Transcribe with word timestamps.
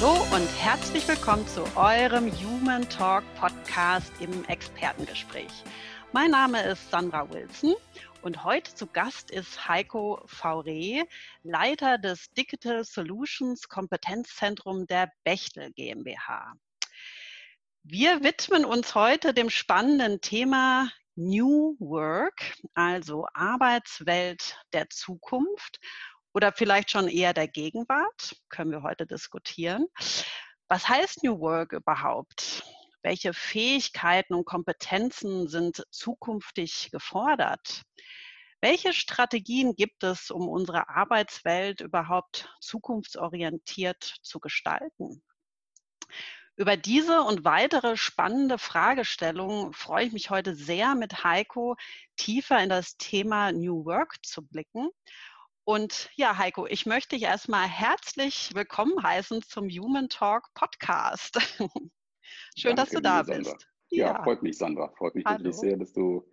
Hallo 0.00 0.24
und 0.32 0.46
herzlich 0.60 1.08
willkommen 1.08 1.44
zu 1.48 1.64
eurem 1.74 2.30
Human 2.30 2.88
Talk 2.88 3.24
Podcast 3.34 4.12
im 4.20 4.44
Expertengespräch. 4.44 5.50
Mein 6.12 6.30
Name 6.30 6.62
ist 6.62 6.88
Sandra 6.88 7.28
Wilson 7.28 7.74
und 8.22 8.44
heute 8.44 8.72
zu 8.72 8.86
Gast 8.86 9.32
ist 9.32 9.66
Heiko 9.66 10.22
Faure, 10.26 11.04
Leiter 11.42 11.98
des 11.98 12.30
Digital 12.30 12.84
Solutions 12.84 13.68
Kompetenzzentrum 13.68 14.86
der 14.86 15.10
Bechtel 15.24 15.72
GmbH. 15.72 16.52
Wir 17.82 18.22
widmen 18.22 18.64
uns 18.64 18.94
heute 18.94 19.34
dem 19.34 19.50
spannenden 19.50 20.20
Thema 20.20 20.92
New 21.16 21.74
Work, 21.80 22.54
also 22.74 23.26
Arbeitswelt 23.34 24.56
der 24.72 24.88
Zukunft 24.90 25.80
oder 26.32 26.52
vielleicht 26.52 26.90
schon 26.90 27.08
eher 27.08 27.34
der 27.34 27.48
Gegenwart, 27.48 28.36
können 28.48 28.70
wir 28.70 28.82
heute 28.82 29.06
diskutieren. 29.06 29.86
Was 30.68 30.88
heißt 30.88 31.22
New 31.22 31.40
Work 31.40 31.72
überhaupt? 31.72 32.62
Welche 33.02 33.32
Fähigkeiten 33.32 34.34
und 34.34 34.44
Kompetenzen 34.44 35.48
sind 35.48 35.84
zukünftig 35.90 36.90
gefordert? 36.90 37.82
Welche 38.60 38.92
Strategien 38.92 39.76
gibt 39.76 40.02
es, 40.02 40.30
um 40.30 40.48
unsere 40.48 40.88
Arbeitswelt 40.88 41.80
überhaupt 41.80 42.52
zukunftsorientiert 42.60 44.16
zu 44.22 44.40
gestalten? 44.40 45.22
Über 46.56 46.76
diese 46.76 47.22
und 47.22 47.44
weitere 47.44 47.96
spannende 47.96 48.58
Fragestellungen 48.58 49.72
freue 49.72 50.06
ich 50.06 50.12
mich 50.12 50.30
heute 50.30 50.56
sehr 50.56 50.96
mit 50.96 51.22
Heiko 51.22 51.76
tiefer 52.16 52.60
in 52.60 52.68
das 52.68 52.96
Thema 52.96 53.52
New 53.52 53.84
Work 53.84 54.16
zu 54.26 54.44
blicken. 54.44 54.90
Und 55.68 56.08
ja, 56.16 56.38
Heiko, 56.38 56.66
ich 56.66 56.86
möchte 56.86 57.14
dich 57.14 57.24
erstmal 57.24 57.68
herzlich 57.68 58.54
willkommen 58.54 59.02
heißen 59.02 59.42
zum 59.42 59.68
Human 59.68 60.08
Talk 60.08 60.44
Podcast. 60.54 61.36
Schön, 62.56 62.74
Danke, 62.74 62.74
dass 62.74 62.88
du 62.88 63.02
da 63.02 63.22
bist. 63.22 63.68
Ja, 63.90 64.14
ja, 64.14 64.22
freut 64.22 64.42
mich, 64.42 64.56
Sandra. 64.56 64.90
Freut 64.96 65.14
mich 65.14 65.26
Hallo. 65.26 65.40
wirklich 65.40 65.56
sehr, 65.56 65.76
dass 65.76 65.92
du 65.92 66.26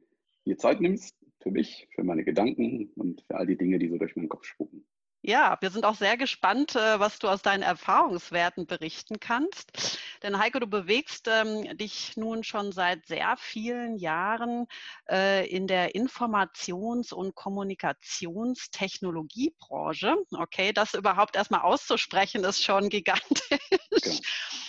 dir 0.46 0.58
Zeit 0.58 0.80
nimmst 0.80 1.18
für 1.42 1.52
mich, 1.52 1.86
für 1.96 2.06
meine 2.06 2.24
Gedanken 2.24 2.94
und 2.96 3.24
für 3.24 3.36
all 3.36 3.46
die 3.46 3.58
Dinge, 3.58 3.78
die 3.78 3.90
so 3.90 3.98
durch 3.98 4.16
meinen 4.16 4.30
Kopf 4.30 4.46
spucken. 4.46 4.88
Ja, 5.28 5.58
wir 5.60 5.72
sind 5.72 5.86
auch 5.86 5.96
sehr 5.96 6.18
gespannt, 6.18 6.76
äh, 6.76 7.00
was 7.00 7.18
du 7.18 7.28
aus 7.28 7.42
deinen 7.42 7.64
Erfahrungswerten 7.64 8.68
berichten 8.68 9.20
kannst. 9.20 10.00
Denn 10.22 10.38
Heiko, 10.38 10.60
du 10.60 10.68
bewegst 10.68 11.28
ähm, 11.28 11.76
dich 11.80 12.16
nun 12.16 12.44
schon 12.44 12.72
seit 12.72 13.08
sehr 13.08 13.36
vielen 13.38 13.98
Jahren 13.98 14.68
äh, 15.10 15.50
in 15.50 15.66
der 15.66 15.96
Informations- 15.96 17.12
und 17.12 17.34
Kommunikationstechnologiebranche. 17.34 20.16
Okay, 20.30 20.74
das 20.74 20.94
überhaupt 20.94 21.36
erstmal 21.36 21.62
auszusprechen, 21.62 22.44
ist 22.44 22.64
schon 22.64 22.90
gigantisch. 22.90 23.58
Genau. 23.90 24.20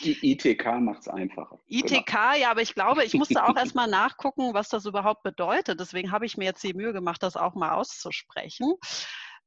Die 0.04 0.32
ITK 0.32 0.80
macht 0.80 1.00
es 1.00 1.08
einfacher. 1.08 1.58
ITK, 1.68 2.06
genau. 2.06 2.34
ja, 2.34 2.50
aber 2.50 2.62
ich 2.62 2.74
glaube, 2.74 3.04
ich 3.04 3.12
musste 3.12 3.44
auch 3.44 3.56
erstmal 3.56 3.88
nachgucken, 3.92 4.54
was 4.54 4.70
das 4.70 4.86
überhaupt 4.86 5.22
bedeutet. 5.22 5.80
Deswegen 5.80 6.12
habe 6.12 6.24
ich 6.24 6.38
mir 6.38 6.46
jetzt 6.46 6.62
die 6.62 6.72
Mühe 6.72 6.94
gemacht, 6.94 7.22
das 7.22 7.36
auch 7.36 7.54
mal 7.54 7.72
auszusprechen. 7.72 8.72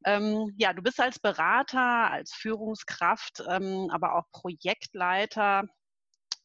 Ähm, 0.05 0.53
ja, 0.57 0.73
du 0.73 0.81
bist 0.81 0.99
als 0.99 1.19
Berater, 1.19 2.11
als 2.11 2.33
Führungskraft, 2.33 3.43
ähm, 3.49 3.89
aber 3.91 4.15
auch 4.15 4.25
Projektleiter 4.31 5.63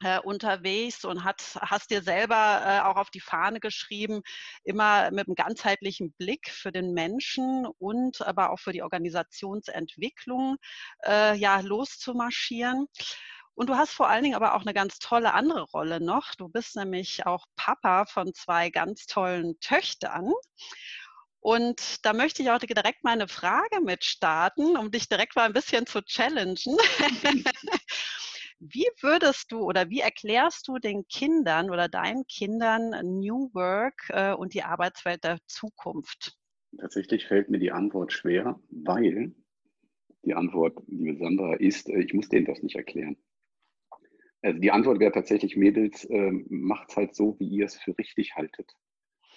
äh, 0.02 0.18
unterwegs 0.20 1.04
und 1.04 1.24
hat, 1.24 1.56
hast 1.60 1.90
dir 1.90 2.02
selber 2.02 2.62
äh, 2.64 2.80
auch 2.80 2.96
auf 2.96 3.10
die 3.10 3.20
Fahne 3.20 3.60
geschrieben, 3.60 4.22
immer 4.64 5.10
mit 5.10 5.26
einem 5.28 5.34
ganzheitlichen 5.34 6.12
Blick 6.18 6.50
für 6.50 6.72
den 6.72 6.92
Menschen 6.92 7.66
und 7.78 8.20
aber 8.22 8.50
auch 8.50 8.58
für 8.58 8.72
die 8.72 8.82
Organisationsentwicklung 8.82 10.56
äh, 11.06 11.36
ja, 11.36 11.60
loszumarschieren. 11.60 12.86
Und 13.54 13.68
du 13.70 13.76
hast 13.76 13.92
vor 13.92 14.08
allen 14.08 14.24
Dingen 14.24 14.34
aber 14.34 14.54
auch 14.54 14.62
eine 14.62 14.74
ganz 14.74 14.98
tolle 14.98 15.32
andere 15.32 15.62
Rolle 15.62 16.00
noch. 16.00 16.34
Du 16.36 16.48
bist 16.48 16.74
nämlich 16.74 17.24
auch 17.24 17.46
Papa 17.56 18.04
von 18.04 18.34
zwei 18.34 18.70
ganz 18.70 19.06
tollen 19.06 19.58
Töchtern. 19.60 20.32
Und 21.44 22.06
da 22.06 22.14
möchte 22.14 22.42
ich 22.42 22.50
auch 22.50 22.58
direkt 22.58 23.04
mal 23.04 23.10
eine 23.10 23.28
Frage 23.28 23.82
mit 23.82 24.02
starten, 24.02 24.78
um 24.78 24.90
dich 24.90 25.10
direkt 25.10 25.36
mal 25.36 25.44
ein 25.44 25.52
bisschen 25.52 25.84
zu 25.84 26.00
challengen. 26.00 26.56
wie 28.60 28.88
würdest 29.02 29.52
du 29.52 29.58
oder 29.58 29.90
wie 29.90 30.00
erklärst 30.00 30.66
du 30.68 30.78
den 30.78 31.06
Kindern 31.06 31.68
oder 31.68 31.90
deinen 31.90 32.26
Kindern 32.28 32.92
New 33.20 33.50
Work 33.52 34.08
äh, 34.08 34.32
und 34.32 34.54
die 34.54 34.62
Arbeitswelt 34.62 35.22
der 35.22 35.36
Zukunft? 35.46 36.32
Tatsächlich 36.78 37.26
fällt 37.26 37.50
mir 37.50 37.58
die 37.58 37.72
Antwort 37.72 38.14
schwer, 38.14 38.58
weil 38.70 39.34
die 40.22 40.32
Antwort, 40.32 40.82
liebe 40.86 41.18
Sandra, 41.18 41.56
ist, 41.56 41.90
äh, 41.90 42.00
ich 42.00 42.14
muss 42.14 42.30
denen 42.30 42.46
das 42.46 42.62
nicht 42.62 42.76
erklären. 42.76 43.18
Also 44.40 44.58
die 44.60 44.70
Antwort 44.70 44.98
wäre 44.98 45.12
tatsächlich, 45.12 45.56
Mädels, 45.56 46.06
äh, 46.06 46.30
macht's 46.48 46.96
halt 46.96 47.14
so, 47.14 47.38
wie 47.38 47.48
ihr 47.48 47.66
es 47.66 47.76
für 47.76 47.98
richtig 47.98 48.34
haltet. 48.34 48.72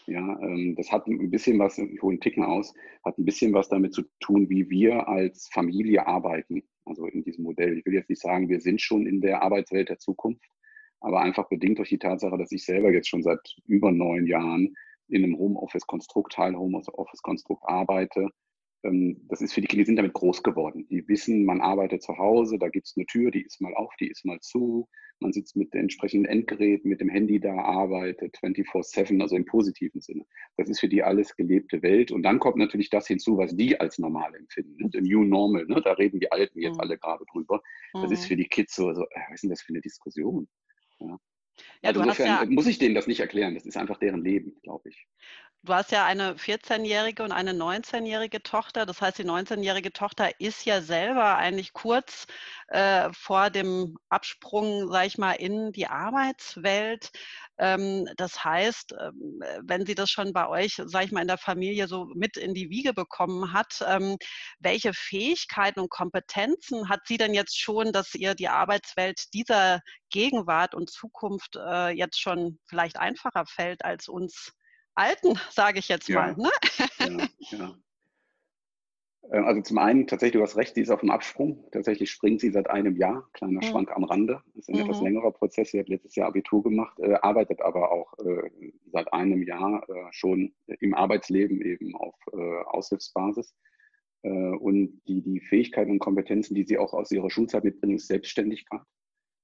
Ja, 0.07 0.39
ähm, 0.41 0.75
das 0.77 0.89
hat 0.91 1.05
ein 1.07 1.29
bisschen 1.29 1.59
was, 1.59 1.77
ich 1.77 2.01
hole 2.01 2.13
einen 2.13 2.21
Ticken 2.21 2.43
aus, 2.43 2.73
hat 3.03 3.17
ein 3.17 3.25
bisschen 3.25 3.53
was 3.53 3.67
damit 3.67 3.93
zu 3.93 4.03
tun, 4.21 4.49
wie 4.49 4.69
wir 4.69 5.07
als 5.07 5.49
Familie 5.51 6.07
arbeiten. 6.07 6.63
Also 6.85 7.05
in 7.07 7.23
diesem 7.23 7.43
Modell. 7.43 7.77
Ich 7.77 7.85
will 7.85 7.93
jetzt 7.93 8.09
nicht 8.09 8.21
sagen, 8.21 8.47
wir 8.47 8.61
sind 8.61 8.81
schon 8.81 9.05
in 9.05 9.19
der 9.19 9.41
Arbeitswelt 9.41 9.89
der 9.89 9.99
Zukunft, 9.99 10.45
aber 11.01 11.19
einfach 11.19 11.49
bedingt 11.49 11.77
durch 11.79 11.89
die 11.89 11.99
Tatsache, 11.99 12.37
dass 12.37 12.53
ich 12.53 12.63
selber 12.63 12.91
jetzt 12.91 13.09
schon 13.09 13.21
seit 13.21 13.55
über 13.65 13.91
neun 13.91 14.25
Jahren 14.25 14.73
in 15.09 15.23
einem 15.23 15.37
Homeoffice-Konstrukt, 15.37 16.31
Teil 16.33 16.55
Homeoffice-Konstrukt 16.55 17.63
arbeite. 17.65 18.29
Ähm, 18.83 19.25
das 19.29 19.41
ist 19.41 19.53
für 19.53 19.61
die 19.61 19.67
Kinder, 19.67 19.83
die 19.83 19.87
sind 19.87 19.95
damit 19.97 20.13
groß 20.13 20.43
geworden. 20.43 20.87
Die 20.89 21.07
wissen, 21.07 21.45
man 21.45 21.61
arbeitet 21.61 22.03
zu 22.03 22.17
Hause, 22.17 22.57
da 22.57 22.69
gibt 22.69 22.87
es 22.87 22.95
eine 22.95 23.05
Tür, 23.05 23.31
die 23.31 23.43
ist 23.43 23.61
mal 23.61 23.73
auf, 23.75 23.93
die 23.99 24.07
ist 24.07 24.25
mal 24.25 24.39
zu 24.39 24.87
man 25.19 25.33
sitzt 25.33 25.55
mit 25.55 25.73
den 25.73 25.81
entsprechenden 25.81 26.25
Endgeräten, 26.25 26.89
mit 26.89 27.01
dem 27.01 27.09
Handy 27.09 27.39
da, 27.39 27.55
arbeitet 27.55 28.37
24-7, 28.37 29.21
also 29.21 29.35
im 29.35 29.45
positiven 29.45 30.01
Sinne. 30.01 30.25
Das 30.57 30.69
ist 30.69 30.79
für 30.79 30.89
die 30.89 31.03
alles 31.03 31.35
gelebte 31.35 31.81
Welt. 31.81 32.11
Und 32.11 32.23
dann 32.23 32.39
kommt 32.39 32.57
natürlich 32.57 32.89
das 32.89 33.07
hinzu, 33.07 33.37
was 33.37 33.55
die 33.55 33.79
als 33.79 33.97
normal 33.97 34.35
empfinden. 34.35 34.75
Ne? 34.77 34.89
The 34.91 35.01
New 35.01 35.23
Normal, 35.23 35.65
ne? 35.65 35.81
da 35.83 35.93
reden 35.93 36.19
die 36.19 36.31
Alten 36.31 36.59
jetzt 36.59 36.75
mhm. 36.75 36.81
alle 36.81 36.97
gerade 36.97 37.23
drüber. 37.31 37.61
Das 37.93 38.07
mhm. 38.07 38.13
ist 38.13 38.25
für 38.25 38.35
die 38.35 38.47
Kids 38.47 38.75
so, 38.75 38.93
so 38.93 39.03
äh, 39.03 39.19
was 39.29 39.35
ist 39.35 39.43
denn 39.43 39.49
das 39.49 39.61
für 39.61 39.73
eine 39.73 39.81
Diskussion? 39.81 40.47
Ja. 40.99 41.17
Ja, 41.81 41.89
also 41.89 42.01
insofern 42.01 42.27
ja, 42.27 42.45
muss 42.45 42.67
ich 42.67 42.77
denen 42.77 42.93
das 42.93 43.07
nicht 43.07 43.19
erklären. 43.19 43.55
Das 43.55 43.65
ist 43.65 43.77
einfach 43.77 43.97
deren 43.97 44.23
Leben, 44.23 44.57
glaube 44.61 44.89
ich. 44.89 45.07
Du 45.67 45.73
hast 45.73 45.91
ja 45.91 46.05
eine 46.05 46.35
14-jährige 46.35 47.23
und 47.23 47.33
eine 47.33 47.51
19-jährige 47.51 48.41
Tochter. 48.41 48.85
Das 48.85 49.01
heißt, 49.01 49.17
die 49.17 49.25
19-jährige 49.25 49.91
Tochter 49.91 50.39
ist 50.39 50.63
ja 50.63 50.81
selber 50.81 51.35
eigentlich 51.35 51.73
kurz 51.73 52.25
äh, 52.69 53.09
vor 53.11 53.49
dem 53.49 53.97
Absprung, 54.07 54.89
sage 54.89 55.07
ich 55.07 55.17
mal, 55.17 55.33
in 55.33 55.73
die 55.73 55.87
Arbeitswelt. 55.87 57.11
Ähm, 57.57 58.07
das 58.15 58.45
heißt, 58.45 58.93
ähm, 58.97 59.43
wenn 59.61 59.85
sie 59.85 59.93
das 59.93 60.09
schon 60.09 60.31
bei 60.31 60.47
euch, 60.47 60.81
sage 60.85 61.03
ich 61.03 61.11
mal, 61.11 61.19
in 61.19 61.27
der 61.27 61.37
Familie 61.37 61.89
so 61.89 62.05
mit 62.15 62.37
in 62.37 62.53
die 62.53 62.69
Wiege 62.69 62.93
bekommen 62.93 63.51
hat, 63.51 63.83
ähm, 63.85 64.15
welche 64.59 64.93
Fähigkeiten 64.93 65.81
und 65.81 65.89
Kompetenzen 65.89 66.87
hat 66.87 67.01
sie 67.07 67.17
denn 67.17 67.33
jetzt 67.33 67.59
schon, 67.59 67.91
dass 67.91 68.15
ihr 68.15 68.35
die 68.35 68.47
Arbeitswelt 68.47 69.33
dieser 69.33 69.81
Gegenwart 70.11 70.73
und 70.73 70.89
Zukunft 70.89 71.57
äh, 71.57 71.89
jetzt 71.89 72.21
schon 72.21 72.57
vielleicht 72.69 72.95
einfacher 72.97 73.45
fällt 73.45 73.83
als 73.83 74.07
uns 74.07 74.53
Alten, 74.97 75.39
sage 75.51 75.79
ich 75.79 75.87
jetzt 75.87 76.09
mal. 76.09 76.35
Ne? 76.35 76.49
Ja, 76.99 77.27
ja. 77.57 77.75
Ähm, 79.31 79.45
also 79.45 79.61
zum 79.61 79.77
einen, 79.77 80.07
tatsächlich, 80.07 80.39
du 80.39 80.41
hast 80.41 80.57
recht, 80.57 80.75
sie 80.75 80.81
ist 80.81 80.89
auf 80.89 81.01
dem 81.01 81.11
Absprung. 81.11 81.65
Tatsächlich 81.71 82.09
springt 82.09 82.41
sie 82.41 82.51
seit 82.51 82.69
einem 82.69 82.95
Jahr, 82.95 83.27
kleiner 83.33 83.61
mhm. 83.63 83.69
Schwank 83.69 83.91
am 83.91 84.03
Rande. 84.03 84.41
Das 84.55 84.63
ist 84.63 84.69
ein 84.69 84.75
mhm. 84.75 84.81
etwas 84.81 85.01
längerer 85.01 85.31
Prozess. 85.31 85.71
Sie 85.71 85.79
hat 85.79 85.89
letztes 85.89 86.15
Jahr 86.15 86.27
Abitur 86.27 86.63
gemacht, 86.63 86.97
äh, 86.99 87.15
arbeitet 87.15 87.61
aber 87.61 87.91
auch 87.91 88.13
äh, 88.19 88.49
seit 88.91 89.11
einem 89.13 89.43
Jahr 89.43 89.87
äh, 89.89 90.07
schon 90.11 90.53
im 90.79 90.93
Arbeitsleben 90.93 91.61
eben 91.61 91.95
auf 91.95 92.15
äh, 92.33 92.63
Aushilfsbasis. 92.65 93.55
Äh, 94.23 94.29
und 94.29 95.01
die, 95.07 95.21
die 95.21 95.41
Fähigkeiten 95.41 95.91
und 95.91 95.99
Kompetenzen, 95.99 96.55
die 96.55 96.63
sie 96.63 96.77
auch 96.77 96.93
aus 96.93 97.11
ihrer 97.11 97.29
Schulzeit 97.29 97.63
mitbringt, 97.63 97.95
ist 97.95 98.07
Selbstständigkeit. 98.07 98.81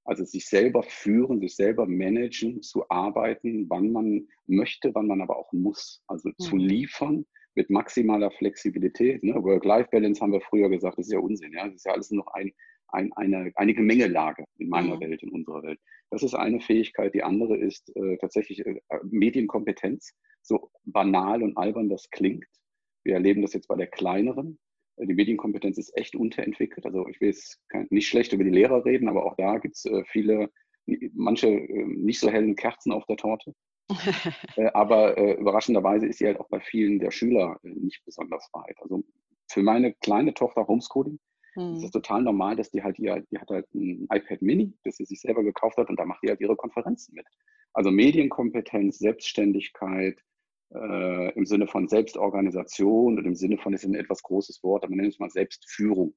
Also 0.05 0.25
sich 0.25 0.47
selber 0.47 0.83
führen, 0.83 1.39
sich 1.39 1.55
selber 1.55 1.85
managen, 1.85 2.61
zu 2.61 2.89
arbeiten, 2.89 3.69
wann 3.69 3.91
man 3.91 4.27
möchte, 4.47 4.93
wann 4.93 5.07
man 5.07 5.21
aber 5.21 5.37
auch 5.37 5.51
muss. 5.53 6.03
Also 6.07 6.29
mhm. 6.29 6.37
zu 6.37 6.57
liefern 6.57 7.25
mit 7.55 7.69
maximaler 7.69 8.31
Flexibilität. 8.31 9.23
Ne? 9.23 9.35
Work-Life-Balance 9.35 10.21
haben 10.21 10.33
wir 10.33 10.41
früher 10.41 10.69
gesagt, 10.69 10.97
das 10.97 11.07
ist 11.07 11.13
ja 11.13 11.19
Unsinn. 11.19 11.53
Ja? 11.53 11.65
Das 11.65 11.75
ist 11.75 11.85
ja 11.85 11.93
alles 11.93 12.11
noch 12.11 12.27
ein, 12.33 12.51
ein, 12.89 13.13
eine, 13.13 13.51
eine 13.55 13.73
Gemengelage 13.73 14.43
in 14.57 14.69
meiner 14.69 14.95
mhm. 14.95 15.01
Welt, 15.01 15.23
in 15.23 15.29
unserer 15.29 15.63
Welt. 15.63 15.79
Das 16.09 16.23
ist 16.23 16.33
eine 16.33 16.59
Fähigkeit. 16.59 17.13
Die 17.13 17.23
andere 17.23 17.57
ist 17.57 17.95
äh, 17.95 18.17
tatsächlich 18.17 18.65
äh, 18.65 18.79
Medienkompetenz. 19.03 20.13
So 20.41 20.69
banal 20.83 21.41
und 21.41 21.57
albern 21.57 21.89
das 21.89 22.09
klingt. 22.09 22.45
Wir 23.03 23.15
erleben 23.15 23.41
das 23.41 23.53
jetzt 23.53 23.67
bei 23.67 23.75
der 23.75 23.87
kleineren. 23.87 24.59
Äh, 24.97 25.07
die 25.07 25.13
Medienkompetenz 25.13 25.77
ist 25.77 25.95
echt 25.97 26.15
unterentwickelt. 26.15 26.85
Also 26.85 27.07
ich 27.07 27.19
will 27.21 27.29
jetzt 27.29 27.61
nicht 27.89 28.07
schlecht 28.07 28.33
über 28.33 28.43
die 28.43 28.49
Lehrer 28.49 28.85
reden, 28.85 29.07
aber 29.07 29.25
auch 29.25 29.35
da 29.37 29.57
gibt 29.57 29.75
es 29.75 29.85
äh, 29.85 30.03
viele, 30.05 30.49
manche 31.13 31.47
äh, 31.47 31.85
nicht 31.85 32.19
so 32.19 32.29
hellen 32.29 32.55
Kerzen 32.55 32.91
auf 32.91 33.05
der 33.05 33.17
Torte. 33.17 33.53
aber 34.73 35.17
überraschenderweise 35.37 36.07
ist 36.07 36.19
sie 36.19 36.25
halt 36.25 36.39
auch 36.39 36.47
bei 36.47 36.61
vielen 36.61 36.99
der 36.99 37.11
Schüler 37.11 37.59
nicht 37.63 38.01
besonders 38.05 38.49
weit. 38.53 38.77
Also 38.81 39.03
für 39.49 39.61
meine 39.61 39.93
kleine 39.95 40.33
Tochter 40.33 40.65
Homeschooling 40.65 41.19
Mhm. 41.55 41.75
Es 41.75 41.83
ist 41.83 41.91
total 41.91 42.21
normal, 42.23 42.55
dass 42.55 42.71
die 42.71 42.83
halt, 42.83 42.97
die, 42.97 43.11
die 43.31 43.37
hat 43.37 43.49
halt 43.49 43.73
ein 43.73 44.07
iPad 44.11 44.41
Mini, 44.41 44.73
das 44.83 44.97
sie 44.97 45.05
sich 45.05 45.21
selber 45.21 45.43
gekauft 45.43 45.77
hat 45.77 45.89
und 45.89 45.99
da 45.99 46.05
macht 46.05 46.23
die 46.23 46.29
halt 46.29 46.41
ihre 46.41 46.55
Konferenzen 46.55 47.15
mit. 47.15 47.25
Also 47.73 47.91
Medienkompetenz, 47.91 48.99
Selbstständigkeit, 48.99 50.19
äh, 50.73 51.33
im 51.33 51.45
Sinne 51.45 51.67
von 51.67 51.87
Selbstorganisation 51.87 53.17
und 53.17 53.25
im 53.25 53.35
Sinne 53.35 53.57
von, 53.57 53.71
das 53.71 53.83
ist 53.83 53.89
ein 53.89 53.95
etwas 53.95 54.23
großes 54.23 54.63
Wort, 54.63 54.83
aber 54.83 54.91
man 54.91 55.01
nennt 55.01 55.13
es 55.13 55.19
mal 55.19 55.29
Selbstführung. 55.29 56.13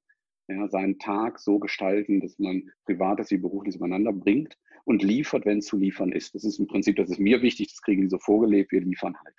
Ja, 0.49 0.69
seinen 0.69 0.99
Tag 1.01 1.41
so 1.41 1.59
gestalten, 1.59 2.21
dass 2.21 2.39
man 2.39 2.71
Privates 2.85 3.33
wie 3.33 3.39
Berufliches 3.39 3.77
übereinander 3.77 4.13
bringt 4.13 4.57
und 4.85 5.03
liefert, 5.03 5.45
wenn 5.45 5.59
es 5.59 5.67
zu 5.67 5.77
liefern 5.77 6.13
ist. 6.13 6.37
Das 6.37 6.45
ist 6.45 6.61
im 6.61 6.69
Prinzip, 6.69 6.97
das 6.97 7.11
ist 7.11 7.19
mir 7.19 7.43
wichtig, 7.43 7.69
das 7.69 7.83
kriegen 7.83 8.03
die 8.03 8.09
so 8.09 8.19
vorgelebt, 8.19 8.71
wir 8.71 8.81
liefern 8.81 9.17
halt. 9.25 9.35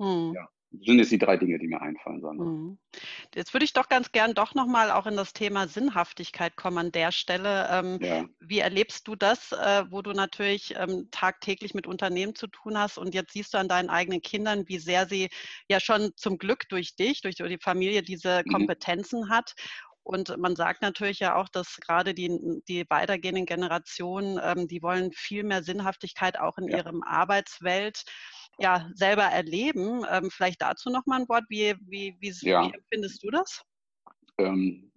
Hm. 0.00 0.32
Ja. 0.34 0.48
Sind 0.72 0.98
jetzt 0.98 1.12
die 1.12 1.18
drei 1.18 1.36
Dinge, 1.36 1.58
die 1.58 1.68
mir 1.68 1.80
einfallen. 1.80 2.20
Mhm. 2.20 2.78
Jetzt 3.34 3.54
würde 3.54 3.64
ich 3.64 3.72
doch 3.72 3.88
ganz 3.88 4.12
gern 4.12 4.34
doch 4.34 4.54
nochmal 4.54 4.90
auch 4.90 5.06
in 5.06 5.16
das 5.16 5.32
Thema 5.32 5.68
Sinnhaftigkeit 5.68 6.56
kommen 6.56 6.78
an 6.78 6.92
der 6.92 7.12
Stelle. 7.12 7.68
Ähm, 7.70 7.98
ja. 8.00 8.26
Wie 8.40 8.58
erlebst 8.58 9.06
du 9.06 9.14
das, 9.14 9.52
äh, 9.52 9.84
wo 9.90 10.02
du 10.02 10.12
natürlich 10.12 10.74
ähm, 10.76 11.08
tagtäglich 11.10 11.72
mit 11.72 11.86
Unternehmen 11.86 12.34
zu 12.34 12.48
tun 12.48 12.76
hast 12.76 12.98
und 12.98 13.14
jetzt 13.14 13.32
siehst 13.32 13.54
du 13.54 13.58
an 13.58 13.68
deinen 13.68 13.90
eigenen 13.90 14.22
Kindern, 14.22 14.68
wie 14.68 14.78
sehr 14.78 15.06
sie 15.06 15.28
ja 15.68 15.80
schon 15.80 16.12
zum 16.16 16.36
Glück 16.36 16.68
durch 16.68 16.96
dich, 16.96 17.20
durch 17.20 17.36
die 17.36 17.58
Familie 17.60 18.02
diese 18.02 18.42
mhm. 18.44 18.52
Kompetenzen 18.52 19.20
mhm. 19.20 19.28
hat 19.30 19.54
und 20.06 20.36
man 20.38 20.54
sagt 20.54 20.82
natürlich 20.82 21.18
ja 21.18 21.34
auch, 21.34 21.48
dass 21.48 21.78
gerade 21.80 22.14
die, 22.14 22.30
die 22.68 22.84
weitergehenden 22.88 23.44
Generationen, 23.44 24.38
ähm, 24.40 24.68
die 24.68 24.80
wollen 24.80 25.10
viel 25.12 25.42
mehr 25.42 25.64
Sinnhaftigkeit 25.64 26.38
auch 26.38 26.58
in 26.58 26.68
ja. 26.68 26.78
ihrem 26.78 27.02
Arbeitswelt 27.02 28.04
ja, 28.58 28.88
selber 28.94 29.24
erleben. 29.24 30.04
Ähm, 30.08 30.30
vielleicht 30.30 30.62
dazu 30.62 30.90
noch 30.90 31.06
mal 31.06 31.20
ein 31.20 31.28
Wort. 31.28 31.42
Wie, 31.48 31.74
wie, 31.80 32.16
wie, 32.20 32.32
ja. 32.48 32.62
wie 32.62 32.74
empfindest 32.74 33.24
du 33.24 33.30
das? 33.30 33.62
Ähm, 34.38 34.92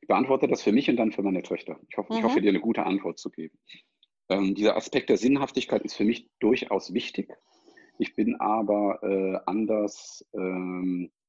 ich 0.00 0.08
beantworte 0.08 0.48
das 0.48 0.62
für 0.62 0.72
mich 0.72 0.90
und 0.90 0.96
dann 0.96 1.12
für 1.12 1.22
meine 1.22 1.44
Töchter. 1.44 1.78
Ich 1.88 1.96
hoffe, 1.96 2.12
mhm. 2.12 2.18
ich 2.18 2.24
hoffe 2.24 2.40
dir 2.40 2.48
eine 2.48 2.60
gute 2.60 2.84
Antwort 2.84 3.20
zu 3.20 3.30
geben. 3.30 3.56
Ähm, 4.30 4.56
dieser 4.56 4.76
Aspekt 4.76 5.10
der 5.10 5.16
Sinnhaftigkeit 5.16 5.82
ist 5.82 5.94
für 5.94 6.04
mich 6.04 6.28
durchaus 6.40 6.92
wichtig. 6.92 7.32
Ich 7.98 8.16
bin 8.16 8.34
aber 8.40 9.00
äh, 9.04 9.38
anders, 9.46 10.26
ähm, 10.34 11.12
äh, 11.12 11.19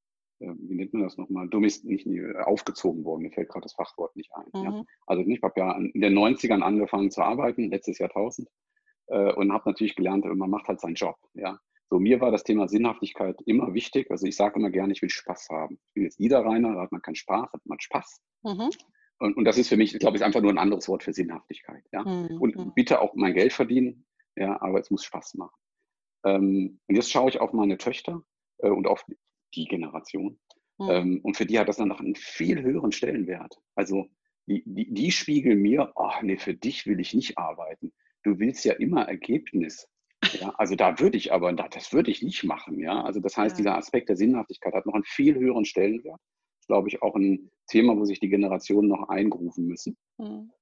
wie 0.42 0.74
nennt 0.74 0.92
man 0.92 1.02
das 1.02 1.16
nochmal, 1.16 1.48
dumm 1.48 1.64
ist 1.64 1.84
nicht 1.84 2.06
aufgezogen 2.44 3.04
worden. 3.04 3.22
Mir 3.22 3.30
fällt 3.30 3.48
gerade 3.48 3.62
das 3.62 3.74
Fachwort 3.74 4.16
nicht 4.16 4.30
ein. 4.34 4.46
Mhm. 4.52 4.64
Ja? 4.64 4.84
Also 5.06 5.22
ich 5.22 5.42
habe 5.42 5.54
ja 5.56 5.72
in 5.76 6.00
den 6.00 6.18
90ern 6.18 6.62
angefangen 6.62 7.10
zu 7.10 7.22
arbeiten, 7.22 7.70
letztes 7.70 7.98
Jahrtausend 7.98 8.48
äh, 9.08 9.32
und 9.32 9.52
habe 9.52 9.70
natürlich 9.70 9.94
gelernt, 9.94 10.24
man 10.24 10.50
macht 10.50 10.68
halt 10.68 10.80
seinen 10.80 10.94
Job. 10.94 11.16
Ja. 11.34 11.58
So, 11.90 11.98
mir 11.98 12.20
war 12.20 12.30
das 12.30 12.42
Thema 12.42 12.68
Sinnhaftigkeit 12.68 13.40
immer 13.44 13.74
wichtig. 13.74 14.10
Also 14.10 14.26
ich 14.26 14.36
sage 14.36 14.58
immer 14.58 14.70
gerne, 14.70 14.92
ich 14.92 15.02
will 15.02 15.10
Spaß 15.10 15.48
haben. 15.50 15.78
Ich 15.88 15.94
bin 15.94 16.04
jetzt 16.04 16.20
Niederrheiner, 16.20 16.74
da 16.74 16.80
hat 16.82 16.92
man 16.92 17.02
keinen 17.02 17.16
Spaß, 17.16 17.52
hat 17.52 17.60
man 17.66 17.78
Spaß. 17.80 18.20
Mhm. 18.44 18.70
Und, 19.18 19.36
und, 19.36 19.44
das 19.44 19.58
ist 19.58 19.68
für 19.68 19.76
mich, 19.76 19.92
ich 19.92 20.00
glaube 20.00 20.16
ich, 20.16 20.22
ist 20.22 20.26
einfach 20.26 20.40
nur 20.40 20.50
ein 20.50 20.58
anderes 20.58 20.88
Wort 20.88 21.02
für 21.02 21.12
Sinnhaftigkeit. 21.12 21.84
Ja? 21.92 22.02
Mhm. 22.02 22.40
Und 22.40 22.74
bitte 22.74 23.00
auch 23.00 23.14
mein 23.14 23.34
Geld 23.34 23.52
verdienen, 23.52 24.06
ja, 24.36 24.60
aber 24.62 24.80
es 24.80 24.90
muss 24.90 25.04
Spaß 25.04 25.34
machen. 25.34 25.54
Ähm, 26.24 26.80
und 26.88 26.94
jetzt 26.94 27.10
schaue 27.10 27.28
ich 27.28 27.40
auf 27.40 27.52
meine 27.52 27.76
Töchter 27.76 28.22
äh, 28.58 28.70
und 28.70 28.86
auf 28.86 29.04
die 29.54 29.66
Generation. 29.66 30.38
Mhm. 30.78 30.90
Ähm, 30.90 31.20
und 31.22 31.36
für 31.36 31.46
die 31.46 31.58
hat 31.58 31.68
das 31.68 31.76
dann 31.76 31.88
noch 31.88 32.00
einen 32.00 32.16
viel 32.16 32.62
höheren 32.62 32.92
Stellenwert. 32.92 33.56
Also 33.74 34.06
die, 34.46 34.62
die, 34.66 34.92
die 34.92 35.12
spiegeln 35.12 35.60
mir, 35.60 35.92
ach 35.96 36.22
nee, 36.22 36.36
für 36.36 36.54
dich 36.54 36.86
will 36.86 37.00
ich 37.00 37.14
nicht 37.14 37.38
arbeiten 37.38 37.92
du 38.22 38.38
willst 38.38 38.64
ja 38.64 38.74
immer 38.74 39.02
Ergebnis. 39.02 39.88
Ja, 40.40 40.50
also 40.56 40.76
da 40.76 40.98
würde 41.00 41.16
ich 41.16 41.32
aber, 41.32 41.52
das 41.52 41.92
würde 41.92 42.10
ich 42.10 42.22
nicht 42.22 42.44
machen. 42.44 42.78
Ja, 42.78 43.02
also 43.02 43.20
das 43.20 43.36
heißt, 43.36 43.56
ja. 43.56 43.58
dieser 43.58 43.76
Aspekt 43.76 44.08
der 44.08 44.16
Sinnhaftigkeit 44.16 44.72
hat 44.72 44.86
noch 44.86 44.94
einen 44.94 45.04
viel 45.04 45.34
höheren 45.34 45.64
Stellenwert. 45.64 46.20
Das 46.20 46.60
ist, 46.60 46.66
glaube 46.68 46.88
ich, 46.88 47.02
auch 47.02 47.16
ein 47.16 47.50
Thema, 47.66 47.96
wo 47.96 48.04
sich 48.04 48.20
die 48.20 48.28
Generationen 48.28 48.88
noch 48.88 49.08
eingrufen 49.08 49.66
müssen. 49.66 49.96
Mhm. 50.18 50.52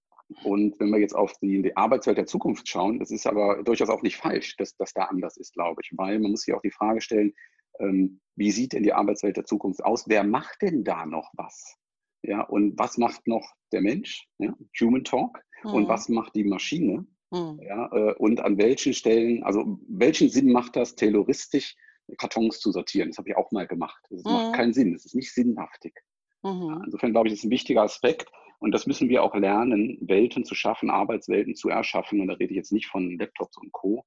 Und 0.44 0.78
wenn 0.78 0.90
wir 0.90 0.98
jetzt 0.98 1.14
auf 1.14 1.32
die, 1.42 1.60
die, 1.60 1.76
Arbeitswelt 1.76 2.16
der 2.16 2.26
Zukunft 2.26 2.68
schauen, 2.68 3.00
das 3.00 3.10
ist 3.10 3.26
aber 3.26 3.62
durchaus 3.64 3.90
auch 3.90 4.02
nicht 4.02 4.16
falsch, 4.16 4.56
dass 4.56 4.76
das 4.76 4.94
da 4.94 5.04
anders 5.04 5.36
ist, 5.36 5.52
glaube 5.52 5.82
ich. 5.84 5.90
Weil 5.96 6.20
man 6.20 6.30
muss 6.30 6.42
sich 6.42 6.54
auch 6.54 6.62
die 6.62 6.70
Frage 6.70 7.00
stellen, 7.00 7.34
ähm, 7.80 8.20
wie 8.36 8.50
sieht 8.50 8.72
denn 8.72 8.82
die 8.82 8.92
Arbeitswelt 8.92 9.36
der 9.36 9.44
Zukunft 9.44 9.84
aus? 9.84 10.08
Wer 10.08 10.24
macht 10.24 10.62
denn 10.62 10.84
da 10.84 11.06
noch 11.06 11.30
was? 11.34 11.76
Ja, 12.22 12.42
und 12.42 12.78
was 12.78 12.98
macht 12.98 13.26
noch 13.26 13.46
der 13.72 13.80
Mensch? 13.80 14.26
Ja, 14.38 14.54
Human 14.80 15.04
Talk. 15.04 15.38
Mhm. 15.64 15.70
Und 15.70 15.88
was 15.88 16.08
macht 16.08 16.34
die 16.34 16.44
Maschine? 16.44 17.06
Mhm. 17.30 17.60
Ja, 17.62 17.90
äh, 17.92 18.14
und 18.14 18.40
an 18.40 18.58
welchen 18.58 18.94
Stellen, 18.94 19.42
also 19.42 19.78
welchen 19.88 20.28
Sinn 20.28 20.52
macht 20.52 20.76
das, 20.76 20.94
terroristisch 20.94 21.76
Kartons 22.18 22.60
zu 22.60 22.72
sortieren? 22.72 23.10
Das 23.10 23.18
habe 23.18 23.30
ich 23.30 23.36
auch 23.36 23.50
mal 23.52 23.66
gemacht. 23.66 24.02
Das 24.10 24.24
mhm. 24.24 24.32
macht 24.32 24.54
keinen 24.54 24.72
Sinn, 24.72 24.92
das 24.92 25.04
ist 25.04 25.14
nicht 25.14 25.32
sinnhaftig. 25.32 25.94
Mhm. 26.42 26.68
Ja, 26.68 26.82
insofern 26.84 27.12
glaube 27.12 27.28
ich, 27.28 27.34
das 27.34 27.40
ist 27.40 27.44
ein 27.44 27.50
wichtiger 27.50 27.82
Aspekt. 27.82 28.30
Und 28.58 28.72
das 28.72 28.86
müssen 28.86 29.08
wir 29.08 29.22
auch 29.22 29.34
lernen, 29.34 29.96
Welten 30.02 30.44
zu 30.44 30.54
schaffen, 30.54 30.90
Arbeitswelten 30.90 31.54
zu 31.54 31.70
erschaffen. 31.70 32.20
Und 32.20 32.28
da 32.28 32.34
rede 32.34 32.52
ich 32.52 32.56
jetzt 32.56 32.72
nicht 32.72 32.88
von 32.88 33.18
Laptops 33.18 33.56
und 33.56 33.72
Co., 33.72 34.04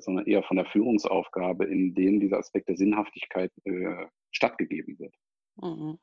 sondern 0.00 0.26
eher 0.26 0.42
von 0.42 0.56
der 0.56 0.66
Führungsaufgabe, 0.66 1.64
in 1.64 1.94
denen 1.94 2.20
dieser 2.20 2.38
Aspekt 2.38 2.68
der 2.68 2.76
Sinnhaftigkeit 2.76 3.52
äh, 3.64 4.06
stattgegeben 4.30 4.98
wird. 4.98 5.14
Mhm. 5.56 5.98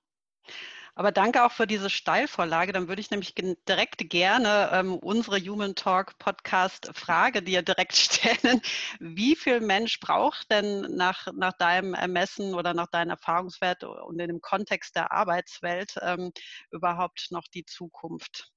Aber 0.97 1.11
danke 1.11 1.43
auch 1.43 1.51
für 1.51 1.67
diese 1.67 1.89
Steilvorlage. 1.89 2.71
Dann 2.71 2.87
würde 2.87 3.01
ich 3.01 3.11
nämlich 3.11 3.35
direkt 3.35 4.09
gerne 4.09 4.69
ähm, 4.71 4.95
unsere 4.95 5.39
Human 5.39 5.75
Talk 5.75 6.17
Podcast 6.19 6.89
Frage 6.93 7.43
dir 7.43 7.63
direkt 7.63 7.95
stellen. 7.97 8.61
Wie 8.99 9.35
viel 9.35 9.59
Mensch 9.59 9.99
braucht 9.99 10.49
denn 10.49 10.95
nach, 10.95 11.27
nach 11.33 11.51
deinem 11.57 11.95
Ermessen 11.95 12.55
oder 12.55 12.73
nach 12.73 12.87
deinem 12.87 13.09
Erfahrungswert 13.09 13.83
und 13.83 14.19
in 14.19 14.29
dem 14.29 14.39
Kontext 14.39 14.95
der 14.95 15.11
Arbeitswelt 15.11 15.95
ähm, 16.01 16.31
überhaupt 16.71 17.27
noch 17.31 17.43
die 17.53 17.65
Zukunft? 17.65 18.54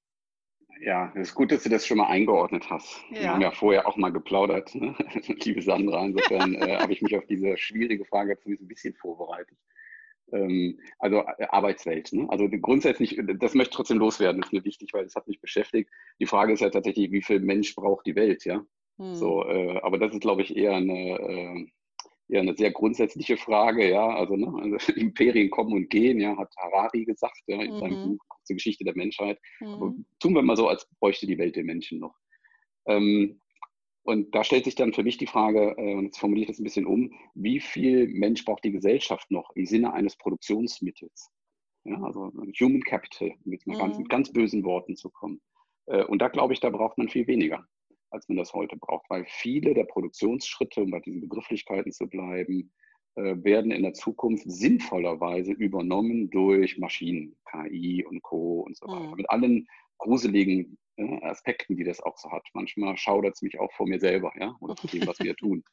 Ja, 0.81 1.11
es 1.15 1.29
ist 1.29 1.35
gut, 1.35 1.51
dass 1.51 1.63
du 1.63 1.69
das 1.69 1.85
schon 1.85 1.97
mal 1.97 2.07
eingeordnet 2.07 2.69
hast. 2.69 3.03
Ja. 3.11 3.21
Wir 3.21 3.29
haben 3.31 3.41
ja 3.41 3.51
vorher 3.51 3.87
auch 3.87 3.97
mal 3.97 4.11
geplaudert, 4.11 4.73
ne? 4.75 4.95
liebe 5.43 5.61
Sandra. 5.61 6.05
Insofern 6.05 6.55
äh, 6.55 6.77
habe 6.77 6.93
ich 6.93 7.01
mich 7.01 7.17
auf 7.17 7.25
diese 7.25 7.57
schwierige 7.57 8.05
Frage 8.05 8.37
zumindest 8.39 8.63
ein 8.63 8.69
bisschen 8.69 8.93
vorbereitet 8.95 9.57
ähm, 10.33 10.79
also 10.99 11.23
äh, 11.37 11.47
Arbeitswelt. 11.49 12.11
Ne? 12.13 12.27
Also 12.29 12.47
grundsätzlich, 12.49 13.19
das 13.39 13.53
möchte 13.53 13.71
ich 13.71 13.75
trotzdem 13.75 13.97
loswerden, 13.97 14.41
das 14.41 14.49
ist 14.49 14.53
mir 14.53 14.65
wichtig, 14.65 14.93
weil 14.93 15.05
es 15.05 15.15
hat 15.15 15.27
mich 15.27 15.41
beschäftigt. 15.41 15.89
Die 16.19 16.25
Frage 16.25 16.53
ist 16.53 16.61
ja 16.61 16.69
tatsächlich, 16.69 17.11
wie 17.11 17.21
viel 17.21 17.39
Mensch 17.39 17.75
braucht 17.75 18.05
die 18.05 18.15
Welt, 18.15 18.45
ja? 18.45 18.63
Hm. 18.97 19.15
So, 19.15 19.45
äh, 19.45 19.79
aber 19.81 19.97
das 19.97 20.13
ist, 20.13 20.21
glaube 20.21 20.41
ich, 20.41 20.55
eher 20.55 20.73
eine, 20.73 21.19
äh, 21.19 21.67
eher 22.27 22.41
eine 22.41 22.55
sehr 22.55 22.71
grundsätzliche 22.71 23.37
Frage, 23.37 23.89
ja. 23.89 24.07
Also, 24.07 24.35
ne? 24.35 24.53
also 24.61 24.91
Imperien 24.95 25.49
kommen 25.49 25.73
und 25.73 25.89
gehen, 25.89 26.19
ja, 26.19 26.37
hat 26.37 26.53
Harari 26.57 27.05
gesagt, 27.05 27.41
ja, 27.47 27.61
in 27.61 27.79
seinem 27.79 27.99
mhm. 27.99 28.17
Buch 28.17 28.25
zur 28.43 28.55
Geschichte 28.55 28.83
der 28.83 28.95
Menschheit. 28.95 29.39
Mhm. 29.59 30.05
Tun 30.19 30.33
wir 30.33 30.41
mal 30.41 30.57
so, 30.57 30.67
als 30.67 30.87
bräuchte 30.99 31.27
die 31.27 31.37
Welt 31.37 31.55
den 31.55 31.65
Menschen 31.65 31.99
noch. 31.99 32.15
Ähm, 32.87 33.41
und 34.03 34.33
da 34.33 34.43
stellt 34.43 34.65
sich 34.65 34.75
dann 34.75 34.93
für 34.93 35.03
mich 35.03 35.17
die 35.17 35.27
Frage, 35.27 35.75
äh, 35.77 35.93
und 35.93 36.05
jetzt 36.05 36.19
formuliere 36.19 36.43
ich 36.43 36.47
das 36.47 36.59
ein 36.59 36.63
bisschen 36.63 36.85
um, 36.85 37.13
wie 37.35 37.59
viel 37.59 38.07
Mensch 38.07 38.43
braucht 38.45 38.63
die 38.63 38.71
Gesellschaft 38.71 39.29
noch 39.29 39.51
im 39.55 39.65
Sinne 39.65 39.93
eines 39.93 40.17
Produktionsmittels? 40.17 41.29
Ja, 41.83 42.01
also 42.01 42.31
Human 42.59 42.81
Capital, 42.81 43.33
mit, 43.45 43.65
mhm. 43.67 43.73
ganz, 43.73 43.97
mit 43.97 44.09
ganz 44.09 44.31
bösen 44.31 44.63
Worten 44.63 44.95
zu 44.95 45.09
kommen. 45.09 45.41
Äh, 45.85 46.03
und 46.05 46.21
da 46.21 46.27
glaube 46.29 46.53
ich, 46.53 46.59
da 46.59 46.69
braucht 46.69 46.97
man 46.97 47.09
viel 47.09 47.27
weniger, 47.27 47.65
als 48.09 48.27
man 48.27 48.37
das 48.37 48.53
heute 48.53 48.77
braucht, 48.77 49.09
weil 49.09 49.25
viele 49.27 49.73
der 49.73 49.85
Produktionsschritte, 49.85 50.81
um 50.81 50.91
bei 50.91 50.99
diesen 50.99 51.21
Begrifflichkeiten 51.21 51.91
zu 51.91 52.07
bleiben, 52.07 52.71
werden 53.19 53.71
in 53.71 53.83
der 53.83 53.93
Zukunft 53.93 54.43
sinnvollerweise 54.49 55.51
übernommen 55.51 56.29
durch 56.29 56.77
Maschinen, 56.77 57.35
KI 57.49 58.05
und 58.05 58.21
Co. 58.21 58.61
und 58.61 58.77
so 58.77 58.87
weiter. 58.87 59.09
Mhm. 59.09 59.15
Mit 59.15 59.29
allen 59.29 59.67
gruseligen 59.97 60.77
äh, 60.99 61.21
Aspekten, 61.23 61.77
die 61.77 61.83
das 61.83 62.01
auch 62.01 62.17
so 62.17 62.31
hat. 62.31 62.45
Manchmal 62.53 62.97
schaudert 62.97 63.35
es 63.35 63.41
mich 63.41 63.59
auch 63.59 63.71
vor 63.73 63.87
mir 63.87 63.99
selber, 63.99 64.31
ja, 64.39 64.55
oder 64.59 64.75
vor 64.75 64.89
dem, 64.89 65.07
was 65.07 65.19
wir 65.19 65.35
tun. 65.35 65.63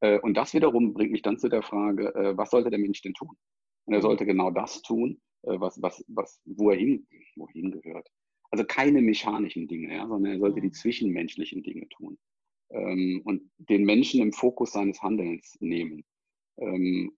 Äh, 0.00 0.18
und 0.20 0.34
das 0.34 0.54
wiederum 0.54 0.94
bringt 0.94 1.12
mich 1.12 1.22
dann 1.22 1.38
zu 1.38 1.48
der 1.48 1.62
Frage, 1.62 2.14
äh, 2.14 2.36
was 2.36 2.50
sollte 2.50 2.70
der 2.70 2.78
Mensch 2.78 3.02
denn 3.02 3.14
tun? 3.14 3.36
Und 3.86 3.94
er 3.94 3.98
mhm. 3.98 4.02
sollte 4.02 4.26
genau 4.26 4.50
das 4.50 4.82
tun, 4.82 5.20
äh, 5.42 5.58
was, 5.58 5.80
was, 5.82 6.04
was, 6.08 6.40
wo 6.44 6.70
er 6.70 6.76
hin, 6.76 7.06
wohin 7.36 7.70
gehört. 7.70 8.08
Also 8.50 8.64
keine 8.64 9.02
mechanischen 9.02 9.66
Dinge, 9.66 9.94
ja, 9.94 10.06
sondern 10.06 10.32
er 10.32 10.38
sollte 10.38 10.60
die 10.60 10.68
mhm. 10.68 10.74
zwischenmenschlichen 10.74 11.62
Dinge 11.62 11.88
tun 11.88 12.18
ähm, 12.70 13.22
und 13.24 13.50
den 13.58 13.84
Menschen 13.84 14.20
im 14.20 14.32
Fokus 14.32 14.72
seines 14.72 15.02
Handelns 15.02 15.56
nehmen. 15.60 16.04
Ähm, 16.58 17.16